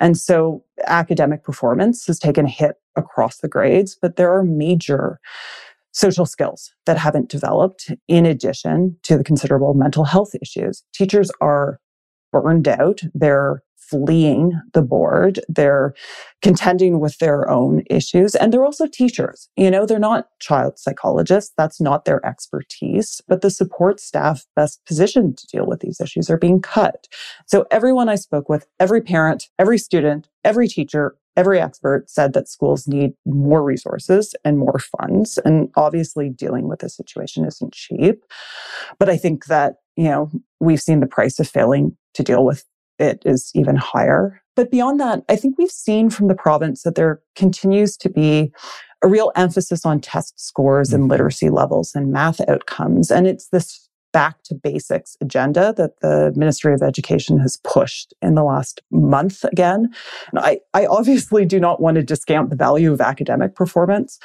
and 0.00 0.16
so 0.16 0.64
academic 0.86 1.42
performance 1.42 2.06
has 2.06 2.18
taken 2.18 2.46
a 2.46 2.50
hit 2.50 2.76
across 2.96 3.38
the 3.38 3.48
grades, 3.48 3.96
but 4.00 4.16
there 4.16 4.32
are 4.32 4.42
major 4.42 5.20
social 5.92 6.26
skills 6.26 6.74
that 6.84 6.98
haven't 6.98 7.30
developed 7.30 7.90
in 8.06 8.26
addition 8.26 8.96
to 9.02 9.16
the 9.16 9.24
considerable 9.24 9.72
mental 9.74 10.04
health 10.04 10.34
issues. 10.42 10.84
Teachers 10.92 11.30
are 11.40 11.80
burned 12.32 12.68
out. 12.68 13.00
They're 13.14 13.62
fleeing 13.88 14.52
the 14.74 14.82
board. 14.82 15.40
They're 15.48 15.94
contending 16.42 17.00
with 17.00 17.18
their 17.18 17.48
own 17.48 17.82
issues. 17.88 18.34
And 18.34 18.52
they're 18.52 18.64
also 18.64 18.86
teachers. 18.86 19.48
You 19.56 19.70
know, 19.70 19.86
they're 19.86 19.98
not 19.98 20.28
child 20.40 20.78
psychologists. 20.78 21.52
That's 21.56 21.80
not 21.80 22.04
their 22.04 22.24
expertise, 22.24 23.20
but 23.26 23.40
the 23.40 23.50
support 23.50 24.00
staff 24.00 24.44
best 24.54 24.80
positioned 24.86 25.38
to 25.38 25.46
deal 25.46 25.66
with 25.66 25.80
these 25.80 26.00
issues 26.00 26.30
are 26.30 26.38
being 26.38 26.60
cut. 26.60 27.08
So 27.46 27.66
everyone 27.70 28.08
I 28.08 28.16
spoke 28.16 28.48
with, 28.48 28.66
every 28.78 29.00
parent, 29.00 29.48
every 29.58 29.78
student, 29.78 30.28
every 30.44 30.68
teacher, 30.68 31.16
every 31.36 31.60
expert 31.60 32.08
said 32.08 32.32
that 32.32 32.48
schools 32.48 32.88
need 32.88 33.12
more 33.24 33.62
resources 33.62 34.34
and 34.44 34.58
more 34.58 34.78
funds. 34.78 35.38
And 35.44 35.70
obviously 35.76 36.30
dealing 36.30 36.68
with 36.68 36.80
this 36.80 36.96
situation 36.96 37.44
isn't 37.44 37.74
cheap. 37.74 38.24
But 38.98 39.08
I 39.08 39.16
think 39.16 39.46
that, 39.46 39.76
you 39.96 40.08
know, 40.08 40.30
we've 40.60 40.80
seen 40.80 41.00
the 41.00 41.06
price 41.06 41.38
of 41.38 41.48
failing 41.48 41.96
to 42.14 42.22
deal 42.22 42.44
with 42.44 42.64
it 42.98 43.22
is 43.24 43.50
even 43.54 43.76
higher. 43.76 44.40
But 44.54 44.70
beyond 44.70 45.00
that, 45.00 45.22
I 45.28 45.36
think 45.36 45.56
we've 45.58 45.70
seen 45.70 46.10
from 46.10 46.28
the 46.28 46.34
province 46.34 46.82
that 46.82 46.94
there 46.94 47.20
continues 47.34 47.96
to 47.98 48.08
be 48.08 48.52
a 49.02 49.08
real 49.08 49.30
emphasis 49.36 49.84
on 49.84 50.00
test 50.00 50.40
scores 50.40 50.92
and 50.92 51.02
mm-hmm. 51.02 51.10
literacy 51.10 51.50
levels 51.50 51.94
and 51.94 52.10
math 52.10 52.40
outcomes. 52.48 53.10
And 53.10 53.26
it's 53.26 53.48
this 53.48 53.86
back 54.12 54.42
to 54.44 54.54
basics 54.54 55.14
agenda 55.20 55.74
that 55.76 56.00
the 56.00 56.32
Ministry 56.36 56.72
of 56.72 56.82
Education 56.82 57.38
has 57.38 57.58
pushed 57.58 58.14
in 58.22 58.34
the 58.34 58.44
last 58.44 58.80
month 58.90 59.44
again. 59.44 59.92
And 60.32 60.38
I, 60.38 60.60
I 60.72 60.86
obviously 60.86 61.44
do 61.44 61.60
not 61.60 61.82
want 61.82 61.96
to 61.96 62.02
discount 62.02 62.48
the 62.48 62.56
value 62.56 62.94
of 62.94 63.02
academic 63.02 63.54
performance, 63.54 64.18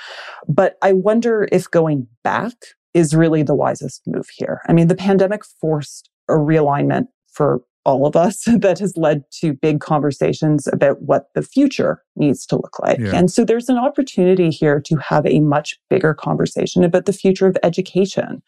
but 0.48 0.78
I 0.82 0.94
wonder 0.94 1.50
if 1.52 1.70
going 1.70 2.08
back 2.24 2.54
is 2.94 3.14
really 3.14 3.44
the 3.44 3.56
wisest 3.56 4.04
move 4.08 4.30
here. 4.34 4.62
I 4.68 4.72
mean, 4.72 4.88
the 4.88 4.96
pandemic 4.96 5.44
forced 5.44 6.10
a 6.30 6.34
realignment 6.34 7.08
for 7.28 7.62
all 7.86 8.06
of 8.06 8.16
us 8.16 8.44
that 8.48 8.80
has 8.80 8.96
led 8.98 9.24
to 9.40 9.54
big 9.54 9.80
conversations 9.80 10.68
about 10.68 11.02
what 11.02 11.28
the 11.34 11.42
future 11.42 12.04
needs 12.16 12.46
to 12.48 12.56
look 12.56 12.80
like. 12.80 13.00
Yeah. 13.00 13.16
And 13.16 13.32
so 13.32 13.46
there's 13.46 13.70
an 13.70 13.78
opportunity 13.78 14.50
here 14.50 14.80
to 14.82 14.96
have 14.98 15.26
a 15.26 15.40
much 15.40 15.80
bigger 15.90 16.14
conversation 16.14 16.84
about 16.84 17.06
the 17.06 17.14
future 17.14 17.48
of 17.48 17.58
education, 17.64 18.42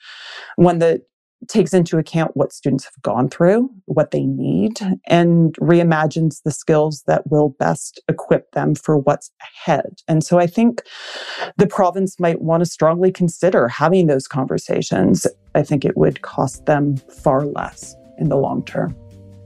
one 0.55 0.79
that 0.79 1.01
takes 1.47 1.73
into 1.73 1.97
account 1.97 2.31
what 2.35 2.53
students 2.53 2.85
have 2.85 3.01
gone 3.01 3.29
through, 3.29 3.69
what 3.85 4.11
they 4.11 4.23
need, 4.25 4.79
and 5.07 5.53
reimagines 5.55 6.41
the 6.43 6.51
skills 6.51 7.03
that 7.07 7.29
will 7.29 7.49
best 7.59 8.01
equip 8.07 8.51
them 8.51 8.75
for 8.75 8.97
what's 8.97 9.31
ahead. 9.41 10.01
And 10.07 10.23
so 10.23 10.39
I 10.39 10.47
think 10.47 10.83
the 11.57 11.67
province 11.67 12.19
might 12.19 12.41
want 12.41 12.61
to 12.61 12.65
strongly 12.65 13.11
consider 13.11 13.67
having 13.67 14.07
those 14.07 14.27
conversations. 14.27 15.27
I 15.55 15.63
think 15.63 15.85
it 15.85 15.97
would 15.97 16.21
cost 16.21 16.65
them 16.65 16.97
far 16.97 17.45
less 17.45 17.95
in 18.17 18.29
the 18.29 18.37
long 18.37 18.63
term. 18.63 18.95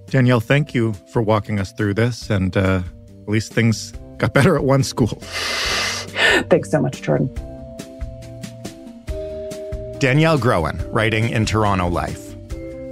Danielle, 0.07 0.39
thank 0.39 0.73
you 0.73 0.93
for 1.11 1.21
walking 1.21 1.59
us 1.59 1.71
through 1.71 1.93
this. 1.93 2.29
And 2.29 2.55
uh, 2.55 2.81
at 3.09 3.27
least 3.27 3.53
things 3.53 3.91
got 4.17 4.33
better 4.33 4.55
at 4.55 4.63
one 4.63 4.83
school. 4.83 5.19
Thanks 6.49 6.71
so 6.71 6.81
much, 6.81 7.01
Jordan. 7.01 7.33
Danielle 9.99 10.37
Groen, 10.37 10.79
writing 10.91 11.29
in 11.29 11.45
Toronto 11.45 11.87
Life. 11.87 12.23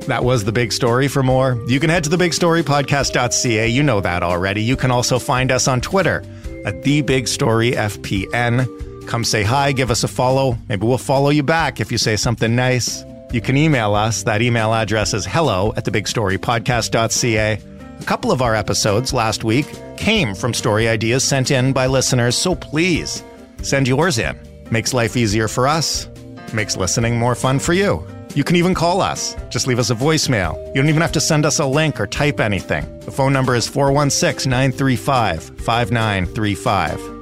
That 0.08 0.24
was 0.24 0.44
the 0.44 0.52
big 0.52 0.72
story. 0.72 1.08
For 1.08 1.24
more, 1.24 1.60
you 1.68 1.80
can 1.80 1.90
head 1.90 2.04
to 2.04 2.10
thebigstorypodcast.ca. 2.10 3.68
You 3.68 3.84
know 3.84 4.02
that 4.02 4.24
already. 4.24 4.62
You 4.62 4.76
can 4.76 4.92
also 4.92 5.18
find 5.20 5.52
us 5.52 5.68
on 5.68 5.82
Twitter 5.82 6.24
at 6.66 6.84
The 6.84 7.02
Big 7.02 7.28
Story 7.28 7.72
FPN. 7.72 9.08
Come 9.08 9.24
say 9.24 9.44
hi, 9.44 9.72
give 9.72 9.92
us 9.92 10.04
a 10.04 10.08
follow. 10.08 10.58
Maybe 10.68 10.86
we'll 10.86 10.98
follow 10.98 11.30
you 11.30 11.44
back 11.44 11.80
if 11.80 11.92
you 11.92 11.98
say 11.98 12.16
something 12.16 12.56
nice. 12.56 13.04
You 13.36 13.42
can 13.42 13.58
email 13.58 13.96
us. 13.96 14.24
That 14.24 14.42
email 14.42 14.74
address 14.74 15.14
is 15.14 15.26
hello 15.26 15.74
at 15.76 15.84
thebigstorypodcast.ca. 15.84 17.60
A 18.00 18.04
couple 18.06 18.32
of 18.32 18.42
our 18.42 18.56
episodes 18.56 19.12
last 19.12 19.44
week 19.44 19.68
came 19.98 20.34
from 20.34 20.54
story 20.54 20.88
ideas 20.88 21.22
sent 21.26 21.52
in 21.52 21.74
by 21.74 21.88
listeners, 21.88 22.38
so 22.38 22.56
please 22.56 23.26
send 23.62 23.90
yours 23.90 24.20
in. 24.20 24.40
Makes 24.72 24.94
life 24.94 25.18
easier 25.18 25.50
for 25.50 25.68
us, 25.68 26.08
makes 26.54 26.78
listening 26.78 27.20
more 27.20 27.36
fun 27.36 27.60
for 27.60 27.74
you. 27.74 28.08
You 28.36 28.46
can 28.46 28.56
even 28.56 28.74
call 28.74 29.02
us. 29.02 29.36
Just 29.50 29.68
leave 29.68 29.80
us 29.80 29.90
a 29.90 29.96
voicemail. 29.96 30.56
You 30.70 30.76
don't 30.76 30.88
even 30.88 31.02
have 31.02 31.12
to 31.12 31.20
send 31.20 31.46
us 31.46 31.60
a 31.60 31.66
link 31.66 32.00
or 32.00 32.08
type 32.08 32.40
anything. 32.40 32.86
The 33.02 33.12
phone 33.12 33.34
number 33.34 33.54
is 33.54 33.68
416 33.68 34.50
935 34.50 35.44
5935. 35.60 37.16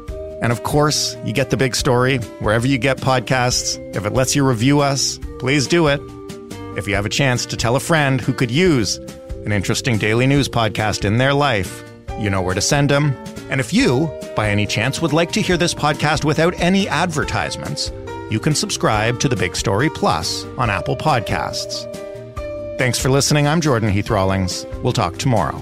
And 0.44 0.52
of 0.52 0.62
course, 0.62 1.18
you 1.26 1.34
get 1.34 1.50
the 1.50 1.58
big 1.58 1.74
story 1.76 2.18
wherever 2.40 2.68
you 2.68 2.78
get 2.78 2.98
podcasts. 2.98 3.80
If 3.96 4.06
it 4.06 4.14
lets 4.14 4.36
you 4.36 4.46
review 4.48 4.82
us, 4.82 5.18
please 5.44 5.68
do 5.68 5.88
it. 5.88 6.00
If 6.78 6.88
you 6.88 6.96
have 6.96 7.06
a 7.06 7.10
chance 7.10 7.46
to 7.48 7.58
tell 7.58 7.76
a 7.76 7.80
friend 7.82 8.22
who 8.22 8.32
could 8.32 8.50
use 8.50 8.96
an 9.46 9.52
interesting 9.52 9.98
daily 9.98 10.26
news 10.26 10.48
podcast 10.48 11.04
in 11.04 11.18
their 11.18 11.34
life, 11.34 11.84
you 12.18 12.30
know 12.30 12.42
where 12.42 12.56
to 12.56 12.62
send 12.62 12.90
them. 12.90 13.14
And 13.50 13.60
if 13.60 13.74
you, 13.74 14.10
by 14.38 14.50
any 14.50 14.66
chance, 14.66 15.02
would 15.02 15.12
like 15.12 15.34
to 15.34 15.42
hear 15.42 15.58
this 15.58 15.74
podcast 15.74 16.24
without 16.24 16.58
any 16.62 16.88
advertisements, 16.88 17.92
you 18.32 18.40
can 18.40 18.56
subscribe 18.56 19.20
to 19.20 19.28
the 19.28 19.36
Big 19.36 19.58
Story 19.58 19.90
Plus 19.90 20.46
on 20.58 20.70
Apple 20.70 20.96
Podcasts. 20.96 21.94
Thanks 22.78 22.98
for 22.98 23.10
listening. 23.10 23.46
I'm 23.46 23.60
Jordan 23.60 23.90
Heath 23.90 24.10
Rawlings. 24.10 24.66
We'll 24.82 24.94
talk 24.94 25.18
tomorrow. 25.18 25.62